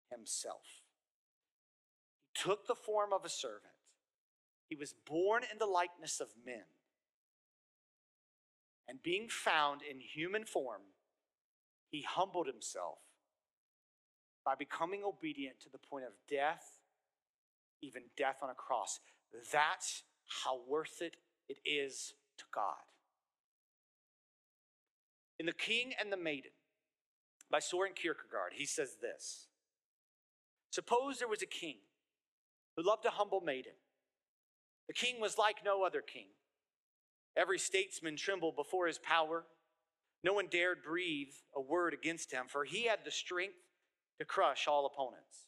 himself. 0.09 0.85
He 2.33 2.43
took 2.45 2.69
the 2.69 2.77
form 2.77 3.13
of 3.13 3.25
a 3.25 3.29
servant. 3.29 3.75
He 4.69 4.77
was 4.77 4.95
born 5.05 5.43
in 5.51 5.59
the 5.59 5.67
likeness 5.67 6.21
of 6.21 6.29
men 6.47 6.63
and 8.89 9.03
being 9.03 9.29
found 9.29 9.81
in 9.83 10.01
human 10.01 10.45
form, 10.45 10.83
he 11.91 12.03
humbled 12.03 12.47
himself 12.47 12.99
by 14.45 14.55
becoming 14.55 15.03
obedient 15.05 15.61
to 15.61 15.71
the 15.71 15.79
point 15.79 16.05
of 16.05 16.13
death, 16.29 16.81
even 17.83 18.03
death 18.17 18.39
on 18.43 18.51
a 18.51 18.55
cross. 18.55 19.01
That's 19.53 20.03
how 20.45 20.61
worth 20.69 21.01
it 21.01 21.17
it 21.49 21.59
is 21.65 22.15
to 22.39 22.45
God. 22.55 22.85
In 25.39 25.47
The 25.47 25.53
King 25.53 25.93
and 25.99 26.13
the 26.13 26.17
Maiden 26.17 26.53
by 27.51 27.59
Soren 27.59 27.93
Kierkegaard, 27.95 28.53
he 28.55 28.67
says 28.67 28.97
this 29.01 29.49
Suppose 30.71 31.19
there 31.19 31.29
was 31.29 31.43
a 31.43 31.47
king 31.47 31.77
who 32.77 32.87
loved 32.87 33.05
a 33.07 33.11
humble 33.11 33.41
maiden. 33.41 33.75
The 34.89 34.95
king 34.95 35.21
was 35.21 35.39
like 35.39 35.65
no 35.65 35.85
other 35.85 36.01
king. 36.01 36.27
Every 37.37 37.59
statesman 37.59 38.17
trembled 38.17 38.57
before 38.57 38.87
his 38.87 38.99
power. 38.99 39.45
No 40.23 40.33
one 40.33 40.47
dared 40.51 40.83
breathe 40.83 41.35
a 41.55 41.61
word 41.61 41.93
against 41.93 42.33
him, 42.33 42.47
for 42.49 42.65
he 42.65 42.87
had 42.87 43.01
the 43.05 43.11
strength 43.11 43.57
to 44.19 44.25
crush 44.25 44.67
all 44.69 44.87
opponents. 44.87 45.47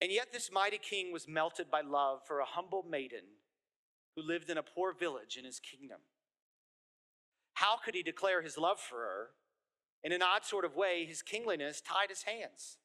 And 0.00 0.12
yet, 0.12 0.32
this 0.32 0.52
mighty 0.52 0.78
king 0.78 1.12
was 1.12 1.26
melted 1.26 1.70
by 1.70 1.80
love 1.80 2.20
for 2.26 2.40
a 2.40 2.44
humble 2.44 2.84
maiden 2.88 3.24
who 4.14 4.22
lived 4.22 4.50
in 4.50 4.58
a 4.58 4.62
poor 4.62 4.92
village 4.92 5.36
in 5.38 5.44
his 5.44 5.58
kingdom. 5.60 5.98
How 7.54 7.76
could 7.82 7.94
he 7.94 8.02
declare 8.02 8.42
his 8.42 8.58
love 8.58 8.78
for 8.78 8.98
her? 8.98 9.30
In 10.02 10.12
an 10.12 10.22
odd 10.22 10.44
sort 10.44 10.64
of 10.64 10.76
way, 10.76 11.06
his 11.06 11.22
kingliness 11.22 11.80
tied 11.80 12.10
his 12.10 12.24
hands. 12.24 12.76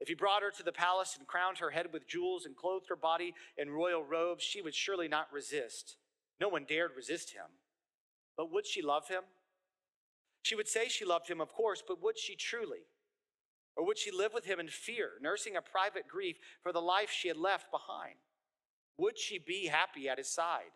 If 0.00 0.08
he 0.08 0.14
brought 0.14 0.42
her 0.42 0.50
to 0.50 0.62
the 0.62 0.72
palace 0.72 1.14
and 1.16 1.26
crowned 1.26 1.58
her 1.58 1.70
head 1.70 1.92
with 1.92 2.08
jewels 2.08 2.44
and 2.44 2.56
clothed 2.56 2.88
her 2.88 2.96
body 2.96 3.32
in 3.56 3.70
royal 3.70 4.02
robes, 4.02 4.42
she 4.42 4.60
would 4.60 4.74
surely 4.74 5.08
not 5.08 5.32
resist. 5.32 5.96
No 6.40 6.48
one 6.48 6.64
dared 6.68 6.92
resist 6.96 7.32
him. 7.32 7.46
But 8.36 8.52
would 8.52 8.66
she 8.66 8.82
love 8.82 9.08
him? 9.08 9.22
She 10.42 10.54
would 10.54 10.68
say 10.68 10.88
she 10.88 11.04
loved 11.04 11.28
him, 11.28 11.40
of 11.40 11.52
course, 11.52 11.82
but 11.86 12.02
would 12.02 12.18
she 12.18 12.36
truly? 12.36 12.86
Or 13.76 13.84
would 13.86 13.98
she 13.98 14.10
live 14.10 14.32
with 14.32 14.44
him 14.44 14.60
in 14.60 14.68
fear, 14.68 15.12
nursing 15.20 15.56
a 15.56 15.62
private 15.62 16.08
grief 16.08 16.36
for 16.62 16.72
the 16.72 16.80
life 16.80 17.10
she 17.10 17.28
had 17.28 17.36
left 17.36 17.70
behind? 17.70 18.16
Would 18.98 19.18
she 19.18 19.38
be 19.38 19.66
happy 19.66 20.08
at 20.08 20.18
his 20.18 20.28
side? 20.28 20.72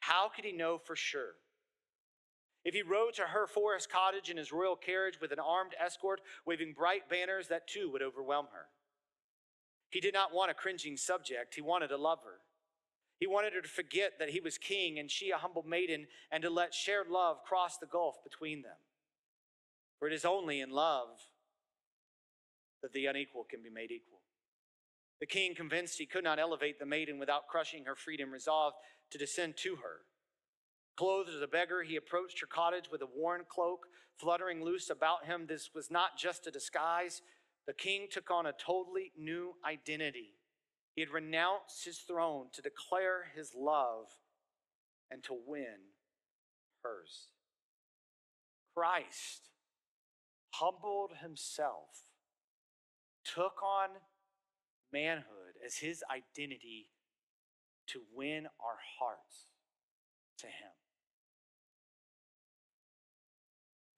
How 0.00 0.30
could 0.34 0.44
he 0.44 0.52
know 0.52 0.78
for 0.78 0.96
sure? 0.96 1.34
If 2.64 2.74
he 2.74 2.82
rode 2.82 3.14
to 3.14 3.22
her 3.22 3.46
forest 3.46 3.90
cottage 3.90 4.30
in 4.30 4.36
his 4.36 4.52
royal 4.52 4.76
carriage 4.76 5.20
with 5.20 5.30
an 5.30 5.38
armed 5.38 5.72
escort 5.84 6.20
waving 6.44 6.74
bright 6.76 7.08
banners, 7.08 7.48
that 7.48 7.68
too 7.68 7.90
would 7.92 8.02
overwhelm 8.02 8.46
her. 8.52 8.66
He 9.90 10.00
did 10.00 10.14
not 10.14 10.34
want 10.34 10.50
a 10.50 10.54
cringing 10.54 10.96
subject, 10.96 11.54
he 11.54 11.60
wanted 11.60 11.92
a 11.92 11.96
lover. 11.96 12.40
He 13.18 13.26
wanted 13.26 13.54
her 13.54 13.62
to 13.62 13.68
forget 13.68 14.12
that 14.18 14.30
he 14.30 14.40
was 14.40 14.58
king 14.58 14.98
and 14.98 15.10
she 15.10 15.30
a 15.30 15.38
humble 15.38 15.62
maiden, 15.62 16.06
and 16.30 16.42
to 16.42 16.50
let 16.50 16.74
shared 16.74 17.08
love 17.08 17.42
cross 17.44 17.78
the 17.78 17.86
gulf 17.86 18.16
between 18.22 18.62
them. 18.62 18.76
For 19.98 20.08
it 20.08 20.14
is 20.14 20.24
only 20.24 20.60
in 20.60 20.70
love 20.70 21.08
that 22.82 22.92
the 22.92 23.06
unequal 23.06 23.44
can 23.44 23.62
be 23.62 23.70
made 23.70 23.90
equal. 23.90 24.20
The 25.20 25.26
king, 25.26 25.54
convinced 25.54 25.96
he 25.96 26.04
could 26.04 26.24
not 26.24 26.38
elevate 26.38 26.78
the 26.78 26.84
maiden 26.84 27.18
without 27.18 27.48
crushing 27.48 27.86
her 27.86 27.94
freedom, 27.94 28.30
resolved 28.30 28.76
to 29.10 29.18
descend 29.18 29.56
to 29.58 29.76
her. 29.76 30.02
Clothed 30.96 31.30
as 31.30 31.40
a 31.40 31.46
beggar, 31.46 31.82
he 31.82 31.96
approached 31.96 32.40
her 32.40 32.46
cottage 32.46 32.90
with 32.92 33.00
a 33.00 33.08
worn 33.16 33.42
cloak 33.48 33.86
fluttering 34.18 34.62
loose 34.62 34.90
about 34.90 35.24
him. 35.24 35.46
This 35.46 35.70
was 35.74 35.90
not 35.90 36.18
just 36.18 36.46
a 36.46 36.50
disguise. 36.50 37.22
The 37.66 37.72
king 37.72 38.08
took 38.10 38.30
on 38.30 38.46
a 38.46 38.52
totally 38.52 39.12
new 39.18 39.54
identity 39.64 40.35
he 40.96 41.02
had 41.02 41.10
renounced 41.10 41.84
his 41.84 41.98
throne 41.98 42.46
to 42.54 42.62
declare 42.62 43.26
his 43.36 43.52
love 43.54 44.06
and 45.10 45.22
to 45.22 45.36
win 45.46 45.76
hers. 46.82 47.28
Christ 48.74 49.50
humbled 50.54 51.12
himself, 51.20 52.08
took 53.24 53.62
on 53.62 53.90
manhood 54.90 55.56
as 55.64 55.76
his 55.76 56.02
identity 56.10 56.88
to 57.88 58.00
win 58.14 58.46
our 58.46 58.78
hearts 58.98 59.48
to 60.38 60.46
him. 60.46 60.72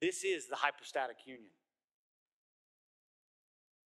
This 0.01 0.25
is 0.25 0.47
the 0.47 0.57
hypostatic 0.57 1.17
union. 1.25 1.51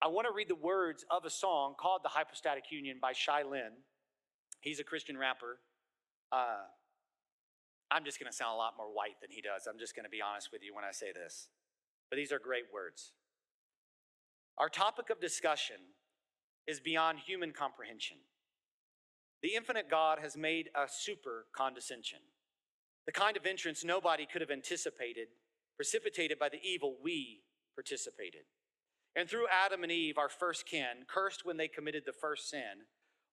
I 0.02 0.08
want 0.08 0.28
to 0.28 0.34
read 0.34 0.48
the 0.48 0.56
words 0.56 1.06
of 1.10 1.26
a 1.26 1.30
song 1.30 1.74
called 1.80 2.02
The 2.04 2.10
Hypostatic 2.10 2.66
Union 2.70 2.98
by 3.02 3.14
Shai 3.14 3.42
Linne. 3.42 3.82
He's 4.62 4.80
a 4.80 4.84
Christian 4.84 5.18
rapper. 5.18 5.58
Uh, 6.32 6.66
I'm 7.90 8.06
just 8.06 8.20
going 8.20 8.32
to 8.32 8.36
sound 8.36 8.54
a 8.54 8.58
lot 8.58 8.74
more 8.78 8.88
white 8.88 9.20
than 9.22 9.32
he 9.32 9.42
does. 9.42 9.66
I'm 9.68 9.80
just 9.80 9.96
going 9.96 10.04
to 10.04 10.10
be 10.10 10.22
honest 10.22 10.50
with 10.52 10.62
you 10.64 10.76
when 10.76 10.84
I 10.84 10.92
say 10.92 11.08
this. 11.14 11.48
But 12.12 12.18
these 12.18 12.32
are 12.32 12.40
great 12.40 12.66
words. 12.72 13.12
Our 14.60 14.70
topic 14.70 15.10
of 15.10 15.20
discussion 15.20 15.78
is 16.68 16.80
beyond 16.80 17.20
human 17.26 17.52
comprehension. 17.52 18.18
The 19.42 19.56
infinite 19.56 19.90
God 19.90 20.20
has 20.22 20.38
made 20.38 20.70
a 20.76 20.88
super 20.88 21.46
condescension, 21.56 22.20
the 23.06 23.12
kind 23.12 23.38
of 23.38 23.46
entrance 23.46 23.84
nobody 23.84 24.28
could 24.32 24.42
have 24.42 24.52
anticipated, 24.52 25.28
precipitated 25.76 26.38
by 26.38 26.50
the 26.50 26.62
evil 26.64 26.96
we 27.04 27.42
participated. 27.76 28.42
And 29.18 29.28
through 29.28 29.48
Adam 29.48 29.82
and 29.82 29.92
Eve, 29.92 30.20
our 30.20 30.30
first 30.30 30.68
kin, 30.68 31.04
cursed 31.08 31.44
when 31.44 31.58
they 31.58 31.68
committed 31.68 32.04
the 32.06 32.14
first 32.14 32.52
sin, 32.52 32.86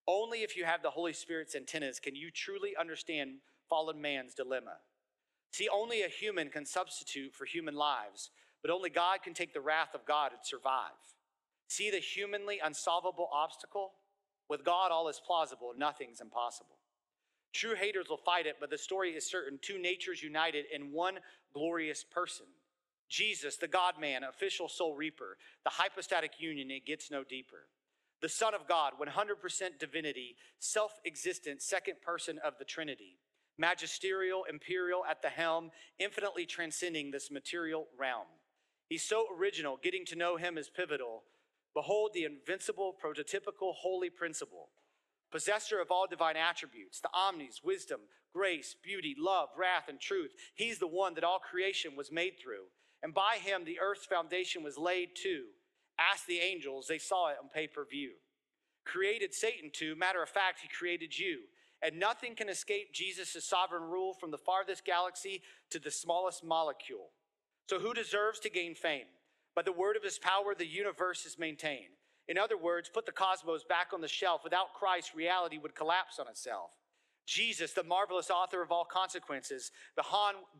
only 0.08 0.38
if 0.38 0.56
you 0.56 0.64
have 0.64 0.82
the 0.82 0.90
Holy 0.90 1.12
Spirit's 1.12 1.54
antennas 1.54 2.00
can 2.00 2.16
you 2.16 2.30
truly 2.30 2.70
understand 2.80 3.40
fallen 3.68 4.00
man's 4.00 4.34
dilemma. 4.34 4.78
See, 5.52 5.68
only 5.68 6.02
a 6.02 6.08
human 6.08 6.48
can 6.48 6.64
substitute 6.64 7.34
for 7.34 7.44
human 7.44 7.74
lives, 7.74 8.30
but 8.62 8.70
only 8.70 8.88
God 8.88 9.22
can 9.22 9.34
take 9.34 9.52
the 9.52 9.60
wrath 9.60 9.94
of 9.94 10.06
God 10.06 10.32
and 10.32 10.40
survive. 10.42 10.90
See 11.68 11.90
the 11.90 11.98
humanly 11.98 12.60
unsolvable 12.64 13.28
obstacle? 13.30 13.92
With 14.48 14.64
God, 14.64 14.90
all 14.90 15.08
is 15.08 15.20
plausible, 15.24 15.72
nothing's 15.76 16.22
impossible. 16.22 16.78
True 17.52 17.74
haters 17.74 18.06
will 18.08 18.16
fight 18.16 18.46
it, 18.46 18.56
but 18.58 18.70
the 18.70 18.78
story 18.78 19.10
is 19.10 19.30
certain 19.30 19.58
two 19.60 19.78
natures 19.78 20.22
united 20.22 20.64
in 20.74 20.92
one 20.92 21.18
glorious 21.52 22.04
person. 22.04 22.46
Jesus, 23.08 23.56
the 23.56 23.68
God 23.68 23.94
man, 24.00 24.24
official 24.24 24.68
soul 24.68 24.94
reaper, 24.96 25.36
the 25.64 25.70
hypostatic 25.70 26.32
union, 26.40 26.70
it 26.70 26.86
gets 26.86 27.10
no 27.10 27.24
deeper. 27.24 27.68
The 28.22 28.28
Son 28.28 28.54
of 28.54 28.66
God, 28.68 28.94
100% 29.00 29.78
divinity, 29.78 30.36
self 30.58 30.92
existent, 31.06 31.62
second 31.62 31.96
person 32.02 32.38
of 32.44 32.54
the 32.58 32.64
Trinity. 32.64 33.18
magisterial, 33.58 34.44
imperial 34.50 35.04
at 35.08 35.22
the 35.22 35.28
helm, 35.28 35.70
infinitely 35.98 36.46
transcending 36.46 37.10
this 37.10 37.30
material 37.30 37.86
realm. 37.98 38.26
He's 38.88 39.02
so 39.08 39.26
original, 39.38 39.78
getting 39.82 40.04
to 40.06 40.16
know 40.16 40.36
him 40.36 40.58
is 40.58 40.70
pivotal. 40.70 41.22
Behold 41.74 42.10
the 42.14 42.24
invincible, 42.24 42.94
prototypical, 43.02 43.74
holy 43.74 44.10
principle, 44.10 44.70
possessor 45.30 45.80
of 45.80 45.90
all 45.90 46.06
divine 46.08 46.36
attributes, 46.36 47.00
the 47.00 47.10
omnis, 47.14 47.60
wisdom, 47.64 48.00
grace, 48.32 48.76
beauty, 48.82 49.14
love, 49.18 49.48
wrath, 49.58 49.88
and 49.88 50.00
truth. 50.00 50.32
He's 50.54 50.78
the 50.78 50.86
one 50.88 51.14
that 51.14 51.24
all 51.24 51.38
creation 51.38 51.96
was 51.96 52.12
made 52.12 52.34
through. 52.42 52.66
And 53.04 53.12
by 53.12 53.36
him, 53.38 53.64
the 53.64 53.78
earth's 53.80 54.06
foundation 54.06 54.64
was 54.64 54.78
laid 54.78 55.10
too. 55.14 55.44
Ask 55.98 56.26
the 56.26 56.38
angels, 56.38 56.86
they 56.88 56.98
saw 56.98 57.28
it 57.28 57.36
on 57.40 57.50
pay 57.50 57.68
per 57.68 57.84
view. 57.84 58.12
Created 58.86 59.34
Satan 59.34 59.70
too. 59.72 59.94
Matter 59.94 60.22
of 60.22 60.30
fact, 60.30 60.60
he 60.60 60.68
created 60.68 61.16
you. 61.16 61.40
And 61.82 62.00
nothing 62.00 62.34
can 62.34 62.48
escape 62.48 62.94
Jesus' 62.94 63.44
sovereign 63.44 63.82
rule 63.82 64.14
from 64.14 64.30
the 64.30 64.38
farthest 64.38 64.86
galaxy 64.86 65.42
to 65.70 65.78
the 65.78 65.90
smallest 65.90 66.42
molecule. 66.42 67.10
So, 67.68 67.78
who 67.78 67.92
deserves 67.92 68.40
to 68.40 68.50
gain 68.50 68.74
fame? 68.74 69.06
By 69.54 69.62
the 69.62 69.72
word 69.72 69.96
of 69.96 70.02
his 70.02 70.18
power, 70.18 70.54
the 70.56 70.66
universe 70.66 71.26
is 71.26 71.38
maintained. 71.38 71.94
In 72.26 72.38
other 72.38 72.56
words, 72.56 72.88
put 72.88 73.04
the 73.04 73.12
cosmos 73.12 73.64
back 73.64 73.88
on 73.92 74.00
the 74.00 74.08
shelf. 74.08 74.42
Without 74.42 74.72
Christ, 74.72 75.14
reality 75.14 75.58
would 75.58 75.74
collapse 75.74 76.18
on 76.18 76.26
itself. 76.26 76.70
Jesus, 77.26 77.72
the 77.72 77.82
marvelous 77.82 78.30
author 78.30 78.62
of 78.62 78.70
all 78.70 78.84
consequences, 78.84 79.70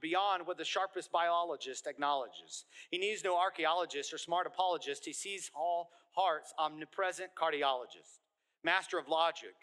beyond 0.01 0.47
what 0.47 0.57
the 0.57 0.65
sharpest 0.65 1.13
biologist 1.13 1.87
acknowledges. 1.87 2.65
He 2.91 2.99
needs 2.99 3.23
no 3.23 3.37
archaeologist 3.37 4.13
or 4.13 4.19
smart 4.19 4.47
apologist. 4.47 5.05
He 5.05 5.13
sees 5.13 5.51
all 5.55 5.91
hearts, 6.13 6.55
omnipresent 6.59 7.31
cardiologist, 7.37 8.21
master 8.63 8.99
of 8.99 9.09
logic, 9.09 9.55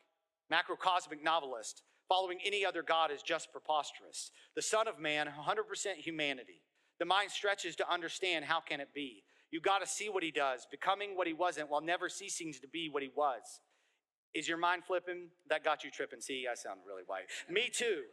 macrocosmic 0.51 1.23
novelist. 1.23 1.83
Following 2.07 2.39
any 2.45 2.65
other 2.65 2.83
God 2.83 3.09
is 3.09 3.21
just 3.21 3.51
preposterous. 3.53 4.31
The 4.55 4.61
Son 4.61 4.87
of 4.87 4.99
Man, 4.99 5.27
100% 5.27 5.95
humanity. 5.95 6.61
The 6.99 7.05
mind 7.05 7.31
stretches 7.31 7.75
to 7.77 7.89
understand 7.89 8.45
how 8.45 8.59
can 8.59 8.81
it 8.81 8.93
be. 8.93 9.23
You 9.49 9.59
got 9.59 9.79
to 9.79 9.87
see 9.87 10.09
what 10.09 10.21
he 10.21 10.31
does, 10.31 10.67
becoming 10.69 11.15
what 11.15 11.25
he 11.27 11.33
wasn't 11.33 11.69
while 11.69 11.81
never 11.81 12.09
ceasing 12.09 12.53
to 12.53 12.67
be 12.67 12.89
what 12.89 13.01
he 13.01 13.09
was. 13.15 13.61
Is 14.33 14.47
your 14.47 14.57
mind 14.57 14.83
flipping? 14.85 15.27
That 15.49 15.63
got 15.63 15.83
you 15.83 15.91
tripping. 15.91 16.21
See, 16.21 16.45
I 16.49 16.55
sound 16.55 16.81
really 16.87 17.03
white. 17.05 17.25
Me 17.49 17.69
too. 17.71 18.03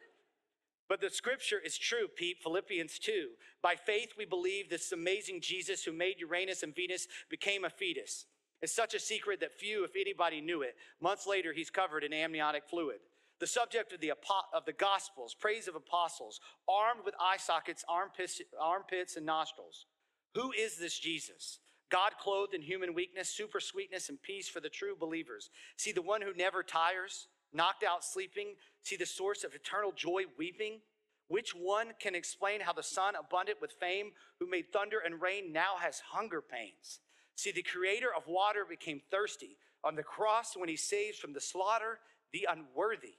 But 0.88 1.00
the 1.00 1.10
scripture 1.10 1.60
is 1.62 1.76
true, 1.76 2.08
Pete. 2.08 2.38
Philippians 2.42 2.98
2. 2.98 3.28
By 3.62 3.74
faith, 3.76 4.14
we 4.16 4.24
believe 4.24 4.70
this 4.70 4.90
amazing 4.92 5.40
Jesus 5.42 5.84
who 5.84 5.92
made 5.92 6.18
Uranus 6.18 6.62
and 6.62 6.74
Venus 6.74 7.06
became 7.28 7.64
a 7.64 7.70
fetus. 7.70 8.24
It's 8.62 8.74
such 8.74 8.94
a 8.94 9.00
secret 9.00 9.40
that 9.40 9.52
few, 9.52 9.84
if 9.84 9.92
anybody, 9.94 10.40
knew 10.40 10.62
it. 10.62 10.74
Months 11.00 11.26
later, 11.26 11.52
he's 11.52 11.70
covered 11.70 12.04
in 12.04 12.12
amniotic 12.12 12.64
fluid. 12.68 12.98
The 13.38 13.46
subject 13.46 13.92
of 13.92 14.00
the, 14.00 14.12
of 14.52 14.64
the 14.64 14.72
Gospels, 14.72 15.36
praise 15.38 15.68
of 15.68 15.76
apostles, 15.76 16.40
armed 16.68 17.02
with 17.04 17.14
eye 17.20 17.36
sockets, 17.36 17.84
armpits, 17.88 18.40
armpits, 18.60 19.16
and 19.16 19.26
nostrils. 19.26 19.86
Who 20.34 20.52
is 20.52 20.76
this 20.76 20.98
Jesus? 20.98 21.60
God 21.90 22.12
clothed 22.20 22.54
in 22.54 22.62
human 22.62 22.94
weakness, 22.94 23.28
super 23.28 23.60
sweetness, 23.60 24.08
and 24.08 24.20
peace 24.22 24.48
for 24.48 24.60
the 24.60 24.68
true 24.68 24.94
believers. 24.98 25.50
See 25.76 25.92
the 25.92 26.02
one 26.02 26.20
who 26.20 26.34
never 26.34 26.62
tires, 26.62 27.28
knocked 27.52 27.82
out 27.82 28.04
sleeping. 28.04 28.54
See 28.82 28.96
the 28.96 29.06
source 29.06 29.44
of 29.44 29.54
eternal 29.54 29.92
joy 29.92 30.24
weeping. 30.38 30.80
Which 31.28 31.54
one 31.54 31.88
can 32.00 32.14
explain 32.14 32.60
how 32.60 32.72
the 32.72 32.82
Son, 32.82 33.14
abundant 33.14 33.60
with 33.60 33.72
fame, 33.72 34.12
who 34.38 34.48
made 34.48 34.72
thunder 34.72 34.98
and 35.04 35.20
rain, 35.20 35.52
now 35.52 35.76
has 35.78 36.00
hunger 36.10 36.42
pains? 36.42 37.00
See, 37.36 37.52
the 37.52 37.62
creator 37.62 38.08
of 38.14 38.26
water 38.26 38.64
became 38.68 39.00
thirsty 39.10 39.56
on 39.84 39.94
the 39.94 40.02
cross 40.02 40.56
when 40.56 40.68
he 40.68 40.76
saves 40.76 41.18
from 41.18 41.32
the 41.32 41.40
slaughter 41.40 42.00
the 42.32 42.48
unworthy. 42.50 43.14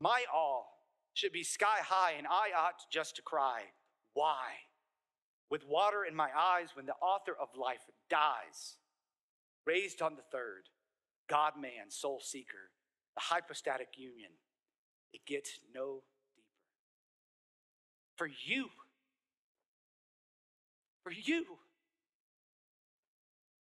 My 0.00 0.24
all 0.32 0.78
should 1.14 1.32
be 1.32 1.44
sky 1.44 1.78
high, 1.82 2.14
and 2.18 2.26
I 2.26 2.50
ought 2.56 2.90
just 2.90 3.16
to 3.16 3.22
cry, 3.22 3.62
Why? 4.14 4.52
With 5.52 5.68
water 5.68 6.02
in 6.08 6.16
my 6.16 6.30
eyes 6.34 6.68
when 6.72 6.86
the 6.86 6.94
author 6.94 7.36
of 7.38 7.48
life 7.60 7.82
dies, 8.08 8.78
raised 9.66 10.00
on 10.00 10.16
the 10.16 10.22
third, 10.32 10.62
God 11.28 11.52
man, 11.60 11.90
soul 11.90 12.22
seeker, 12.24 12.70
the 13.14 13.20
hypostatic 13.20 13.88
union, 13.98 14.30
it 15.12 15.20
gets 15.26 15.50
no 15.74 16.04
deeper. 16.34 16.48
For 18.16 18.28
you, 18.46 18.68
for 21.04 21.12
you. 21.12 21.44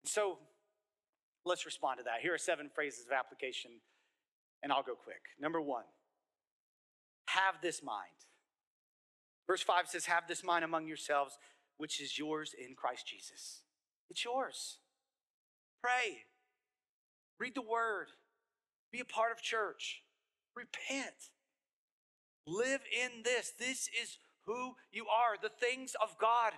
So 0.04 0.36
let's 1.46 1.64
respond 1.64 1.96
to 2.00 2.04
that. 2.04 2.20
Here 2.20 2.34
are 2.34 2.38
seven 2.38 2.68
phrases 2.74 3.06
of 3.06 3.12
application, 3.12 3.70
and 4.62 4.70
I'll 4.70 4.82
go 4.82 4.96
quick. 5.02 5.22
Number 5.40 5.62
one, 5.62 5.84
have 7.28 7.54
this 7.62 7.82
mind. 7.82 8.10
Verse 9.46 9.62
5 9.62 9.88
says, 9.88 10.04
Have 10.04 10.28
this 10.28 10.44
mind 10.44 10.62
among 10.62 10.86
yourselves, 10.86 11.38
which 11.80 11.98
is 11.98 12.18
yours 12.18 12.54
in 12.54 12.74
Christ 12.74 13.06
Jesus. 13.06 13.62
It's 14.10 14.22
yours. 14.22 14.76
Pray, 15.82 16.24
read 17.38 17.54
the 17.54 17.62
word, 17.62 18.08
be 18.92 19.00
a 19.00 19.04
part 19.06 19.32
of 19.32 19.40
church, 19.40 20.02
repent, 20.54 21.30
live 22.46 22.82
in 22.92 23.22
this. 23.24 23.54
This 23.58 23.88
is 24.00 24.18
who 24.44 24.74
you 24.92 25.06
are. 25.06 25.36
The 25.40 25.48
things 25.48 25.96
of 26.02 26.18
God 26.20 26.52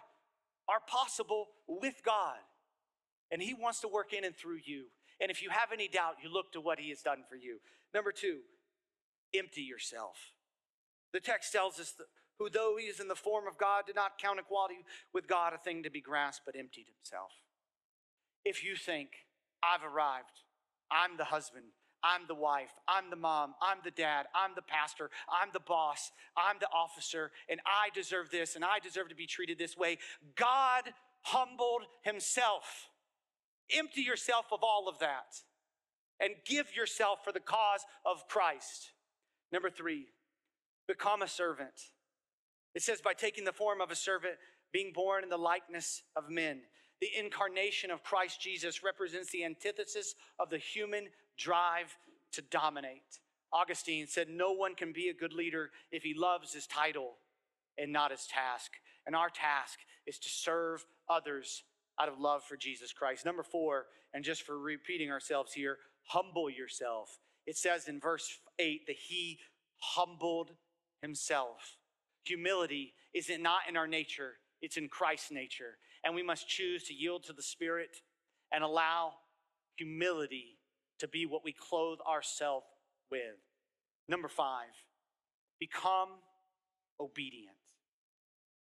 are 0.69 0.81
possible 0.89 1.47
with 1.69 2.03
God, 2.05 2.39
and 3.31 3.41
He 3.41 3.55
wants 3.55 3.79
to 3.83 3.89
work 3.89 4.13
in 4.13 4.25
and 4.25 4.37
through 4.37 4.59
you. 4.65 4.87
And 5.21 5.31
if 5.31 5.41
you 5.41 5.51
have 5.51 5.69
any 5.73 5.87
doubt, 5.87 6.15
you 6.21 6.33
look 6.33 6.53
to 6.53 6.61
what 6.61 6.81
He 6.81 6.89
has 6.89 7.01
done 7.01 7.23
for 7.31 7.37
you. 7.37 7.59
Number 7.95 8.11
two, 8.11 8.39
empty 9.33 9.63
yourself. 9.63 10.17
The 11.13 11.21
text 11.21 11.53
tells 11.53 11.79
us 11.79 11.95
who, 12.43 12.51
though 12.51 12.77
he 12.79 12.87
is 12.87 13.01
in 13.01 13.09
the 13.09 13.15
form 13.15 13.47
of 13.47 13.59
God, 13.59 13.85
did 13.87 13.97
not 13.97 14.19
count 14.19 14.41
equality 14.41 14.85
with 15.13 15.29
God 15.29 15.53
a 15.53 15.59
thing 15.59 15.83
to 15.85 15.91
be 15.91 16.01
grasped, 16.01 16.45
but 16.45 16.57
emptied 16.57 16.87
himself. 16.97 17.31
If 18.45 18.65
you 18.65 18.75
think, 18.75 19.11
I've 19.63 19.85
arrived, 19.85 20.43
I'm 20.91 21.17
the 21.17 21.25
husband, 21.25 21.67
I'm 22.03 22.23
the 22.27 22.35
wife, 22.35 22.73
I'm 22.89 23.11
the 23.11 23.17
mom, 23.17 23.55
I'm 23.63 23.79
the 23.85 23.93
dad, 23.93 24.27
I'm 24.35 24.53
the 24.57 24.63
pastor, 24.63 25.09
I'm 25.31 25.51
the 25.53 25.61
boss, 25.61 26.11
I'm 26.37 26.57
the 26.59 26.69
officer, 26.75 27.31
and 27.49 27.61
I 27.65 27.91
deserve 27.95 28.31
this, 28.31 28.57
and 28.57 28.65
I 28.65 28.81
deserve 28.81 29.09
to 29.11 29.15
be 29.15 29.27
treated 29.27 29.59
this 29.59 29.77
way. 29.77 29.99
God 30.35 30.83
humbled 31.23 31.83
himself. 32.03 32.89
Empty 33.73 34.03
yourself 34.03 34.47
of 34.51 34.61
all 34.63 34.89
of 34.89 34.99
that 34.99 35.37
and 36.19 36.35
give 36.45 36.75
yourself 36.75 37.21
for 37.25 37.33
the 37.33 37.41
cause 37.41 37.85
of 38.05 38.27
Christ. 38.29 38.91
Number 39.53 39.71
three, 39.71 40.07
become 40.89 41.23
a 41.23 41.29
servant. 41.29 41.93
It 42.75 42.83
says, 42.83 43.01
by 43.01 43.13
taking 43.13 43.45
the 43.45 43.53
form 43.53 43.81
of 43.81 43.91
a 43.91 43.97
servant, 43.97 44.35
being 44.73 44.93
born 44.93 45.23
in 45.23 45.31
the 45.31 45.37
likeness 45.37 46.03
of 46.17 46.31
men. 46.31 46.61
The 47.01 47.11
incarnation 47.19 47.91
of 47.91 48.05
Christ 48.05 48.41
Jesus 48.41 48.83
represents 48.83 49.31
the 49.31 49.45
antithesis 49.45 50.15
of 50.39 50.51
the 50.51 50.59
human 50.59 51.09
drive 51.37 51.97
to 52.33 52.43
dominate. 52.43 53.19
Augustine 53.53 54.07
said, 54.07 54.29
No 54.29 54.53
one 54.53 54.75
can 54.75 54.93
be 54.93 55.09
a 55.09 55.15
good 55.15 55.33
leader 55.33 55.71
if 55.91 56.03
he 56.03 56.15
loves 56.17 56.55
his 56.55 56.67
title 56.67 57.15
and 57.77 57.93
not 57.93 58.11
his 58.11 58.27
task. 58.27 58.73
And 59.07 59.15
our 59.15 59.29
task 59.29 59.79
is 60.07 60.19
to 60.21 60.29
serve 60.29 60.85
others 61.09 61.65
out 62.01 62.09
of 62.09 62.19
love 62.19 62.43
for 62.45 62.57
Jesus 62.57 62.93
Christ. 62.93 63.27
Number 63.27 63.43
four, 63.43 63.87
and 64.15 64.25
just 64.25 64.43
for 64.43 64.59
repeating 64.59 65.11
ourselves 65.11 65.53
here, 65.53 65.79
humble 66.07 66.49
yourself. 66.49 67.19
It 67.47 67.57
says 67.57 67.89
in 67.89 68.01
verse 68.01 68.39
8 68.59 68.87
that 68.87 68.97
he 68.97 69.39
humbled 69.79 70.53
himself. 71.01 71.77
Humility 72.25 72.95
is 73.15 73.31
not 73.41 73.63
in 73.69 73.77
our 73.77 73.87
nature, 73.87 74.35
it's 74.61 74.77
in 74.77 74.89
Christ's 74.89 75.31
nature. 75.31 75.79
And 76.05 76.15
we 76.15 76.23
must 76.23 76.49
choose 76.49 76.85
to 76.85 76.95
yield 76.95 77.25
to 77.25 77.33
the 77.33 77.43
Spirit 77.43 77.97
and 78.53 78.65
allow 78.65 79.13
humility 79.77 80.59
to 80.99 81.09
be 81.09 81.27
what 81.27 81.45
we 81.45 81.53
clothe 81.53 81.99
ourselves 82.09 82.67
with. 83.11 83.39
Number 84.09 84.29
five, 84.29 84.69
become 85.59 86.09
obedient. 87.01 87.57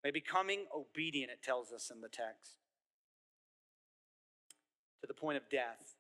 By 0.03 0.11
becoming 0.11 0.67
obedient, 0.77 1.31
it 1.31 1.43
tells 1.43 1.73
us 1.73 1.91
in 1.95 2.01
the 2.01 2.09
text, 2.09 2.57
to 5.01 5.07
the 5.07 5.15
point 5.15 5.37
of 5.37 5.49
death, 5.49 5.95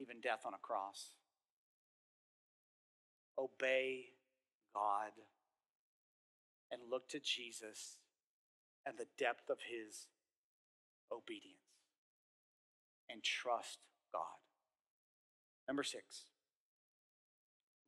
even 0.00 0.20
death 0.20 0.40
on 0.46 0.52
a 0.54 0.58
cross. 0.58 1.14
Obey 3.38 4.06
God 4.74 5.12
and 6.70 6.80
look 6.90 7.08
to 7.10 7.20
Jesus 7.20 7.98
and 8.86 8.96
the 8.98 9.06
depth 9.18 9.50
of 9.50 9.58
his 9.68 10.06
obedience 11.12 11.58
and 13.10 13.22
trust 13.22 13.78
God. 14.12 14.22
Number 15.66 15.82
six, 15.82 16.24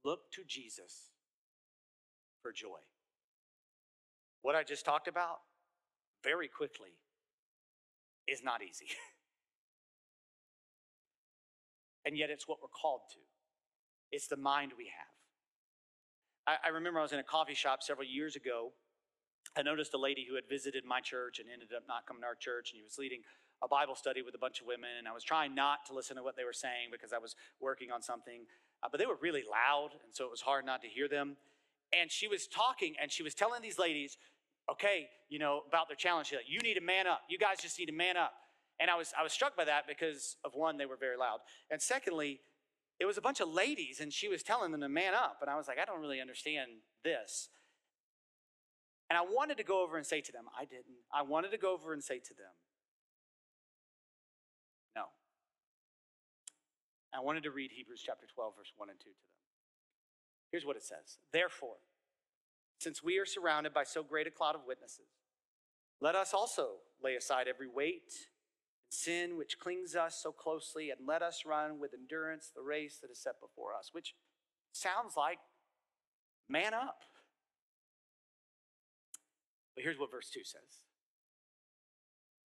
look 0.04 0.30
to 0.32 0.42
Jesus 0.46 1.10
for 2.42 2.52
joy. 2.52 2.80
What 4.42 4.54
I 4.54 4.62
just 4.62 4.84
talked 4.84 5.08
about 5.08 5.38
very 6.24 6.48
quickly 6.48 6.98
is 8.26 8.42
not 8.42 8.62
easy. 8.62 8.86
and 12.06 12.16
yet 12.16 12.30
it's 12.30 12.48
what 12.48 12.58
we're 12.62 12.68
called 12.68 13.02
to, 13.12 13.18
it's 14.10 14.28
the 14.28 14.36
mind 14.36 14.72
we 14.76 14.86
have. 14.86 15.19
I, 16.46 16.56
I 16.66 16.68
remember 16.68 16.98
I 17.00 17.02
was 17.02 17.12
in 17.12 17.18
a 17.18 17.24
coffee 17.24 17.54
shop 17.54 17.82
several 17.82 18.06
years 18.06 18.36
ago. 18.36 18.72
I 19.56 19.62
noticed 19.62 19.94
a 19.94 19.98
lady 19.98 20.26
who 20.28 20.36
had 20.36 20.44
visited 20.48 20.84
my 20.84 21.00
church 21.00 21.38
and 21.38 21.48
ended 21.50 21.70
up 21.76 21.82
not 21.88 22.06
coming 22.06 22.22
to 22.22 22.26
our 22.26 22.34
church, 22.34 22.70
and 22.72 22.78
he 22.78 22.84
was 22.84 22.98
leading 22.98 23.22
a 23.62 23.68
Bible 23.68 23.94
study 23.94 24.22
with 24.22 24.34
a 24.34 24.38
bunch 24.38 24.60
of 24.60 24.66
women, 24.66 24.90
and 24.98 25.08
I 25.08 25.12
was 25.12 25.24
trying 25.24 25.54
not 25.54 25.84
to 25.86 25.94
listen 25.94 26.16
to 26.16 26.22
what 26.22 26.36
they 26.36 26.44
were 26.44 26.52
saying 26.52 26.88
because 26.92 27.12
I 27.12 27.18
was 27.18 27.34
working 27.60 27.90
on 27.90 28.00
something, 28.00 28.46
uh, 28.82 28.88
but 28.90 28.98
they 28.98 29.06
were 29.06 29.18
really 29.20 29.42
loud, 29.44 29.90
and 30.04 30.14
so 30.14 30.24
it 30.24 30.30
was 30.30 30.40
hard 30.40 30.64
not 30.64 30.80
to 30.82 30.88
hear 30.88 31.08
them. 31.08 31.36
And 31.92 32.10
she 32.10 32.28
was 32.28 32.46
talking, 32.46 32.94
and 33.00 33.10
she 33.10 33.22
was 33.22 33.34
telling 33.34 33.60
these 33.60 33.78
ladies, 33.78 34.16
okay, 34.70 35.08
you 35.28 35.38
know, 35.38 35.62
about 35.68 35.88
their 35.88 35.96
challenge. 35.96 36.28
She's 36.28 36.36
like, 36.36 36.48
you 36.48 36.60
need 36.60 36.74
to 36.74 36.80
man 36.80 37.06
up. 37.06 37.22
You 37.28 37.38
guys 37.38 37.58
just 37.60 37.78
need 37.78 37.86
to 37.86 37.92
man 37.92 38.16
up. 38.16 38.32
And 38.78 38.88
I 38.88 38.96
was, 38.96 39.12
I 39.18 39.22
was 39.22 39.32
struck 39.32 39.56
by 39.56 39.64
that 39.64 39.86
because 39.86 40.36
of 40.44 40.52
one, 40.54 40.78
they 40.78 40.86
were 40.86 40.96
very 40.96 41.16
loud. 41.16 41.40
And 41.70 41.82
secondly, 41.82 42.40
it 43.00 43.06
was 43.06 43.16
a 43.16 43.22
bunch 43.22 43.40
of 43.40 43.48
ladies 43.48 43.98
and 43.98 44.12
she 44.12 44.28
was 44.28 44.42
telling 44.42 44.72
them 44.72 44.82
to 44.82 44.88
man 44.88 45.14
up. 45.14 45.38
And 45.40 45.50
I 45.50 45.56
was 45.56 45.66
like, 45.66 45.78
I 45.80 45.86
don't 45.86 46.00
really 46.00 46.20
understand 46.20 46.68
this. 47.02 47.48
And 49.08 49.18
I 49.18 49.22
wanted 49.22 49.56
to 49.56 49.64
go 49.64 49.82
over 49.82 49.96
and 49.96 50.06
say 50.06 50.20
to 50.20 50.30
them, 50.30 50.44
I 50.56 50.66
didn't. 50.66 51.00
I 51.12 51.22
wanted 51.22 51.50
to 51.50 51.58
go 51.58 51.72
over 51.72 51.94
and 51.94 52.04
say 52.04 52.18
to 52.18 52.34
them, 52.34 52.52
no. 54.94 55.04
I 57.12 57.20
wanted 57.20 57.42
to 57.44 57.50
read 57.50 57.72
Hebrews 57.74 58.02
chapter 58.04 58.26
12, 58.32 58.54
verse 58.56 58.72
1 58.76 58.90
and 58.90 59.00
2 59.00 59.04
to 59.04 59.08
them. 59.08 59.14
Here's 60.52 60.66
what 60.66 60.76
it 60.76 60.82
says 60.82 61.18
Therefore, 61.32 61.76
since 62.78 63.02
we 63.02 63.18
are 63.18 63.26
surrounded 63.26 63.72
by 63.72 63.84
so 63.84 64.02
great 64.02 64.26
a 64.26 64.30
cloud 64.30 64.54
of 64.54 64.62
witnesses, 64.66 65.08
let 66.00 66.14
us 66.14 66.34
also 66.34 66.76
lay 67.02 67.16
aside 67.16 67.46
every 67.48 67.68
weight 67.68 68.12
sin 68.90 69.38
which 69.38 69.58
clings 69.58 69.94
us 69.94 70.20
so 70.22 70.32
closely, 70.32 70.90
and 70.90 71.06
let 71.06 71.22
us 71.22 71.44
run 71.46 71.78
with 71.78 71.94
endurance 71.94 72.50
the 72.54 72.62
race 72.62 72.98
that 73.00 73.10
is 73.10 73.22
set 73.22 73.40
before 73.40 73.74
us, 73.74 73.90
which 73.92 74.14
sounds 74.72 75.14
like 75.16 75.38
man 76.48 76.74
up. 76.74 77.00
But 79.74 79.84
here's 79.84 79.98
what 79.98 80.10
verse 80.10 80.28
2 80.28 80.40
says 80.44 80.82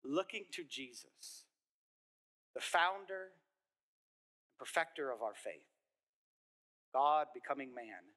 Looking 0.04 0.46
to 0.54 0.64
Jesus, 0.64 1.46
the 2.56 2.62
founder 2.62 3.30
and 3.36 4.58
perfecter 4.58 5.12
of 5.12 5.22
our 5.22 5.36
faith, 5.36 5.68
God 6.94 7.28
becoming 7.34 7.76
man 7.76 8.16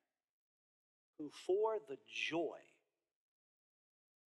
who 1.18 1.30
for 1.46 1.78
the 1.88 1.98
joy 2.08 2.58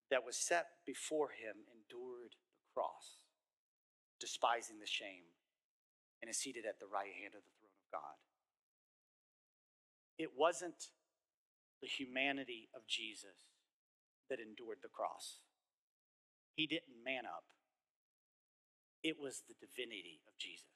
that 0.09 0.25
was 0.25 0.35
set 0.35 0.67
before 0.85 1.29
him 1.29 1.55
endured 1.71 2.31
the 2.31 2.73
cross, 2.73 3.17
despising 4.21 4.77
the 4.79 4.85
shame, 4.85 5.25
and 6.21 6.29
is 6.29 6.37
seated 6.37 6.65
at 6.69 6.79
the 6.79 6.85
right 6.85 7.09
hand 7.09 7.33
of 7.33 7.41
the 7.41 7.53
throne 7.57 7.81
of 7.81 7.89
God. 7.91 8.17
It 10.21 10.37
wasn't 10.37 10.93
the 11.81 11.89
humanity 11.89 12.69
of 12.75 12.85
Jesus 12.85 13.49
that 14.29 14.39
endured 14.39 14.85
the 14.85 14.93
cross. 14.93 15.41
He 16.53 16.67
didn't 16.67 17.01
man 17.03 17.25
up. 17.25 17.43
It 19.01 19.17
was 19.19 19.41
the 19.49 19.57
divinity 19.57 20.21
of 20.29 20.37
Jesus. 20.37 20.69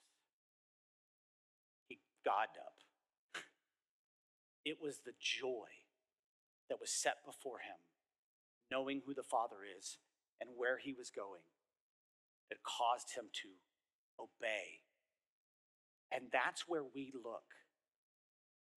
He 1.87 1.99
God 2.25 2.49
up. 2.57 2.81
It 4.65 4.81
was 4.81 5.05
the 5.05 5.13
joy 5.21 5.69
that 6.69 6.81
was 6.81 6.89
set 6.89 7.17
before 7.23 7.59
him, 7.59 7.77
knowing 8.71 9.03
who 9.05 9.13
the 9.13 9.21
Father 9.21 9.57
is 9.61 9.99
and 10.41 10.49
where 10.57 10.79
he 10.79 10.91
was 10.91 11.11
going, 11.11 11.45
that 12.49 12.59
caused 12.63 13.15
him 13.15 13.25
to 13.41 13.49
obey. 14.19 14.81
And 16.11 16.25
that's 16.31 16.67
where 16.67 16.83
we 16.83 17.11
look. 17.13 17.43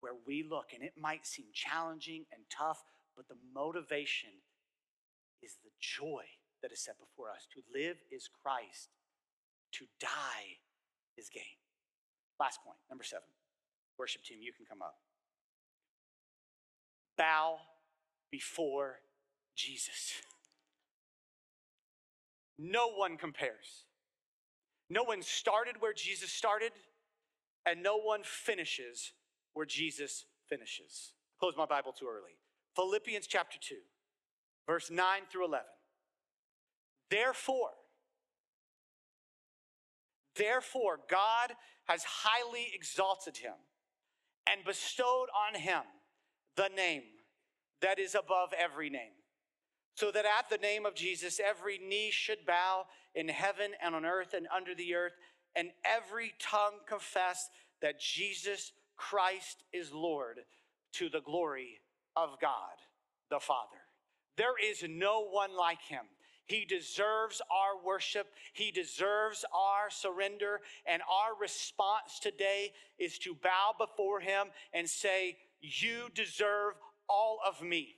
Where 0.01 0.13
we 0.28 0.45
look, 0.47 0.70
and 0.74 0.84
it 0.84 0.93
might 0.99 1.26
seem 1.26 1.45
challenging 1.53 2.26
and 2.32 2.43
tough, 2.49 2.84
but 3.16 3.28
the 3.28 3.38
motivation 3.53 4.30
is 5.41 5.57
the 5.63 5.72
joy 5.80 6.24
that 6.61 6.72
is 6.72 6.84
set 6.84 6.95
before 6.99 7.32
us. 7.32 7.47
To 7.53 7.61
live 7.74 7.97
is 8.11 8.30
Christ, 8.43 8.89
to 9.74 9.86
die 9.99 10.61
is 11.18 11.30
gain. 11.30 11.57
Last 12.39 12.59
point, 12.63 12.78
number 12.89 13.03
seven. 13.03 13.28
Worship 13.97 14.24
team, 14.24 14.39
you 14.41 14.51
can 14.51 14.66
come 14.66 14.82
up. 14.82 14.95
Bow 17.18 17.57
before 18.32 18.99
Jesus. 19.55 20.22
No 22.58 22.89
one 22.89 23.18
compares. 23.18 23.86
No 24.89 25.03
one 25.03 25.22
started 25.22 25.76
where 25.80 25.93
Jesus 25.93 26.32
started, 26.32 26.72
and 27.66 27.82
no 27.82 27.97
one 27.97 28.22
finishes 28.24 29.14
where 29.53 29.66
Jesus 29.66 30.26
finishes. 30.47 31.14
Close 31.39 31.56
my 31.58 31.66
Bible 31.66 31.91
too 31.91 32.08
early. 32.08 32.38
Philippians 32.76 33.28
chapter 33.28 33.58
2, 33.60 33.76
verse 34.68 34.91
9 34.91 35.06
through 35.32 35.45
11. 35.45 35.66
Therefore, 37.10 37.72
therefore, 40.38 40.99
God 41.10 41.53
has 41.86 42.03
highly 42.03 42.68
exalted 42.74 43.38
him 43.38 43.53
and 44.49 44.66
bestowed 44.66 45.28
on 45.47 45.60
him 45.60 45.82
the 46.56 46.70
name 46.76 47.03
that 47.82 47.99
is 47.99 48.16
above 48.16 48.49
every 48.58 48.89
name. 48.89 49.14
So 49.96 50.12
that 50.12 50.26
at 50.26 50.50
the 50.50 50.58
name 50.58 50.86
of 50.86 50.93
Jesus, 50.96 51.39
every 51.43 51.78
knee 51.78 52.12
should 52.12 52.46
bow 52.46 52.86
in 53.14 53.30
heaven 53.30 53.72
and 53.82 53.96
on 53.96 54.06
earth 54.06 54.34
and 54.34 54.48
under 54.56 54.76
the 54.76 54.93
earth, 54.93 55.14
and 55.56 55.70
every 55.86 56.34
tongue 56.39 56.80
confess 56.88 57.50
that 57.82 58.00
Jesus 58.00 58.74
Christ 58.98 59.64
is 59.74 59.93
Lord 59.93 60.39
to 60.93 61.10
the 61.10 61.22
glory 61.22 61.80
of 62.16 62.39
God 62.41 62.76
the 63.30 63.39
Father. 63.39 63.78
There 64.38 64.56
is 64.62 64.84
no 64.88 65.26
one 65.26 65.56
like 65.56 65.82
him. 65.82 66.06
He 66.46 66.66
deserves 66.66 67.41
our 67.50 67.84
worship. 67.84 68.28
He 68.54 68.72
deserves 68.72 69.43
our 69.54 69.89
surrender. 69.89 70.62
And 70.86 71.02
our 71.02 71.39
response 71.39 72.20
today 72.22 72.72
is 73.00 73.18
to 73.20 73.36
bow 73.36 73.74
before 73.78 74.20
him 74.20 74.48
and 74.74 74.88
say, 74.88 75.38
You 75.62 76.10
deserve 76.14 76.74
all 77.10 77.39
of 77.46 77.62
me. 77.62 77.96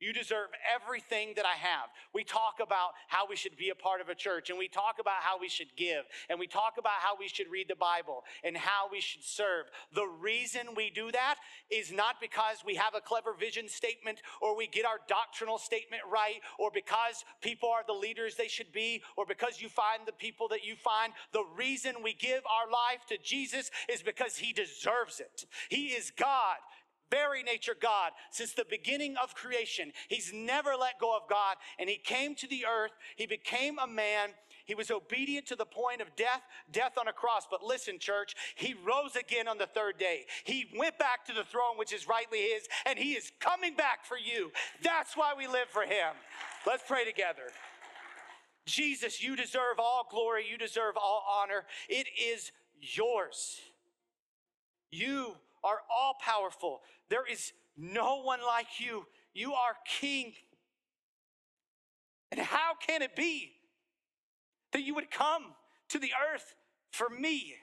You 0.00 0.12
deserve 0.12 0.48
everything 0.64 1.32
that 1.36 1.46
I 1.46 1.56
have. 1.56 1.90
We 2.14 2.24
talk 2.24 2.60
about 2.62 2.90
how 3.08 3.26
we 3.28 3.36
should 3.36 3.56
be 3.56 3.70
a 3.70 3.74
part 3.74 4.00
of 4.00 4.08
a 4.08 4.14
church, 4.14 4.50
and 4.50 4.58
we 4.58 4.68
talk 4.68 4.96
about 5.00 5.20
how 5.20 5.38
we 5.40 5.48
should 5.48 5.74
give, 5.76 6.04
and 6.28 6.38
we 6.38 6.46
talk 6.46 6.74
about 6.78 7.00
how 7.00 7.16
we 7.18 7.28
should 7.28 7.50
read 7.50 7.66
the 7.68 7.76
Bible 7.76 8.24
and 8.44 8.56
how 8.56 8.88
we 8.90 9.00
should 9.00 9.24
serve. 9.24 9.66
The 9.94 10.06
reason 10.06 10.74
we 10.76 10.90
do 10.90 11.10
that 11.12 11.36
is 11.70 11.90
not 11.92 12.16
because 12.20 12.58
we 12.64 12.76
have 12.76 12.94
a 12.94 13.00
clever 13.00 13.34
vision 13.34 13.68
statement 13.68 14.22
or 14.40 14.56
we 14.56 14.66
get 14.66 14.86
our 14.86 15.00
doctrinal 15.08 15.58
statement 15.58 16.02
right 16.10 16.40
or 16.58 16.70
because 16.72 17.24
people 17.42 17.68
are 17.68 17.82
the 17.86 17.92
leaders 17.92 18.36
they 18.36 18.48
should 18.48 18.72
be 18.72 19.02
or 19.16 19.26
because 19.26 19.60
you 19.60 19.68
find 19.68 20.02
the 20.06 20.12
people 20.12 20.48
that 20.48 20.64
you 20.64 20.76
find. 20.76 21.12
The 21.32 21.44
reason 21.56 21.96
we 22.02 22.14
give 22.14 22.42
our 22.46 22.70
life 22.70 23.06
to 23.08 23.18
Jesus 23.22 23.70
is 23.90 24.02
because 24.02 24.36
he 24.36 24.52
deserves 24.52 25.20
it. 25.20 25.44
He 25.68 25.88
is 25.88 26.12
God 26.16 26.56
very 27.10 27.42
nature 27.42 27.76
God 27.80 28.12
since 28.30 28.52
the 28.52 28.66
beginning 28.68 29.16
of 29.22 29.34
creation. 29.34 29.92
He's 30.08 30.32
never 30.34 30.70
let 30.78 30.98
go 31.00 31.16
of 31.16 31.28
God, 31.28 31.56
and 31.78 31.88
He 31.88 31.96
came 31.96 32.34
to 32.36 32.48
the 32.48 32.64
earth. 32.66 32.92
He 33.16 33.26
became 33.26 33.78
a 33.78 33.86
man. 33.86 34.30
He 34.64 34.74
was 34.74 34.90
obedient 34.90 35.46
to 35.46 35.56
the 35.56 35.64
point 35.64 36.02
of 36.02 36.14
death, 36.14 36.42
death 36.70 36.98
on 37.00 37.08
a 37.08 37.12
cross. 37.12 37.46
But 37.50 37.62
listen, 37.62 37.98
church, 37.98 38.34
He 38.54 38.74
rose 38.86 39.16
again 39.16 39.48
on 39.48 39.58
the 39.58 39.66
third 39.66 39.98
day. 39.98 40.26
He 40.44 40.66
went 40.78 40.98
back 40.98 41.24
to 41.26 41.32
the 41.32 41.44
throne, 41.44 41.78
which 41.78 41.92
is 41.92 42.06
rightly 42.06 42.40
His, 42.40 42.68
and 42.84 42.98
He 42.98 43.12
is 43.12 43.32
coming 43.40 43.74
back 43.74 44.04
for 44.04 44.18
you. 44.18 44.50
That's 44.82 45.16
why 45.16 45.32
we 45.36 45.46
live 45.46 45.68
for 45.70 45.82
Him. 45.82 46.14
Let's 46.66 46.82
pray 46.86 47.04
together. 47.04 47.50
Jesus, 48.66 49.22
you 49.22 49.34
deserve 49.34 49.78
all 49.78 50.06
glory, 50.10 50.44
you 50.48 50.58
deserve 50.58 50.96
all 50.96 51.24
honor. 51.42 51.64
It 51.88 52.06
is 52.22 52.52
yours. 52.80 53.60
You 54.90 55.34
are 55.64 55.80
all 55.90 56.14
powerful. 56.20 56.80
There 57.08 57.26
is 57.30 57.52
no 57.76 58.22
one 58.22 58.40
like 58.46 58.80
you. 58.80 59.06
You 59.34 59.54
are 59.54 59.76
King. 59.86 60.32
And 62.30 62.40
how 62.40 62.72
can 62.74 63.02
it 63.02 63.16
be 63.16 63.52
that 64.72 64.82
you 64.82 64.94
would 64.94 65.10
come 65.10 65.54
to 65.88 65.98
the 65.98 66.10
earth 66.32 66.54
for 66.90 67.08
me? 67.08 67.54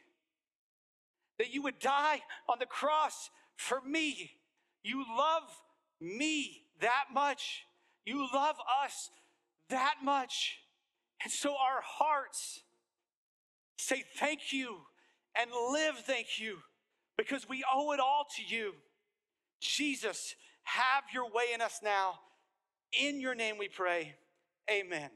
That 1.37 1.53
you 1.53 1.61
would 1.63 1.79
die 1.79 2.21
on 2.47 2.59
the 2.59 2.65
cross 2.65 3.29
for 3.55 3.81
me? 3.81 4.31
You 4.83 5.03
love 5.17 5.43
me 5.99 6.63
that 6.81 7.05
much. 7.13 7.65
You 8.05 8.27
love 8.33 8.55
us 8.83 9.09
that 9.69 9.95
much. 10.03 10.59
And 11.23 11.31
so 11.31 11.51
our 11.51 11.81
hearts 11.83 12.61
say 13.77 14.03
thank 14.17 14.53
you 14.53 14.77
and 15.35 15.51
live 15.71 15.97
thank 16.05 16.39
you 16.39 16.59
because 17.17 17.47
we 17.47 17.63
owe 17.73 17.91
it 17.93 17.99
all 17.99 18.25
to 18.37 18.55
you. 18.55 18.73
Jesus, 19.61 20.35
have 20.63 21.03
your 21.13 21.25
way 21.25 21.45
in 21.53 21.61
us 21.61 21.79
now. 21.83 22.19
In 22.99 23.19
your 23.19 23.35
name 23.35 23.57
we 23.57 23.67
pray. 23.67 24.15
Amen. 24.69 25.09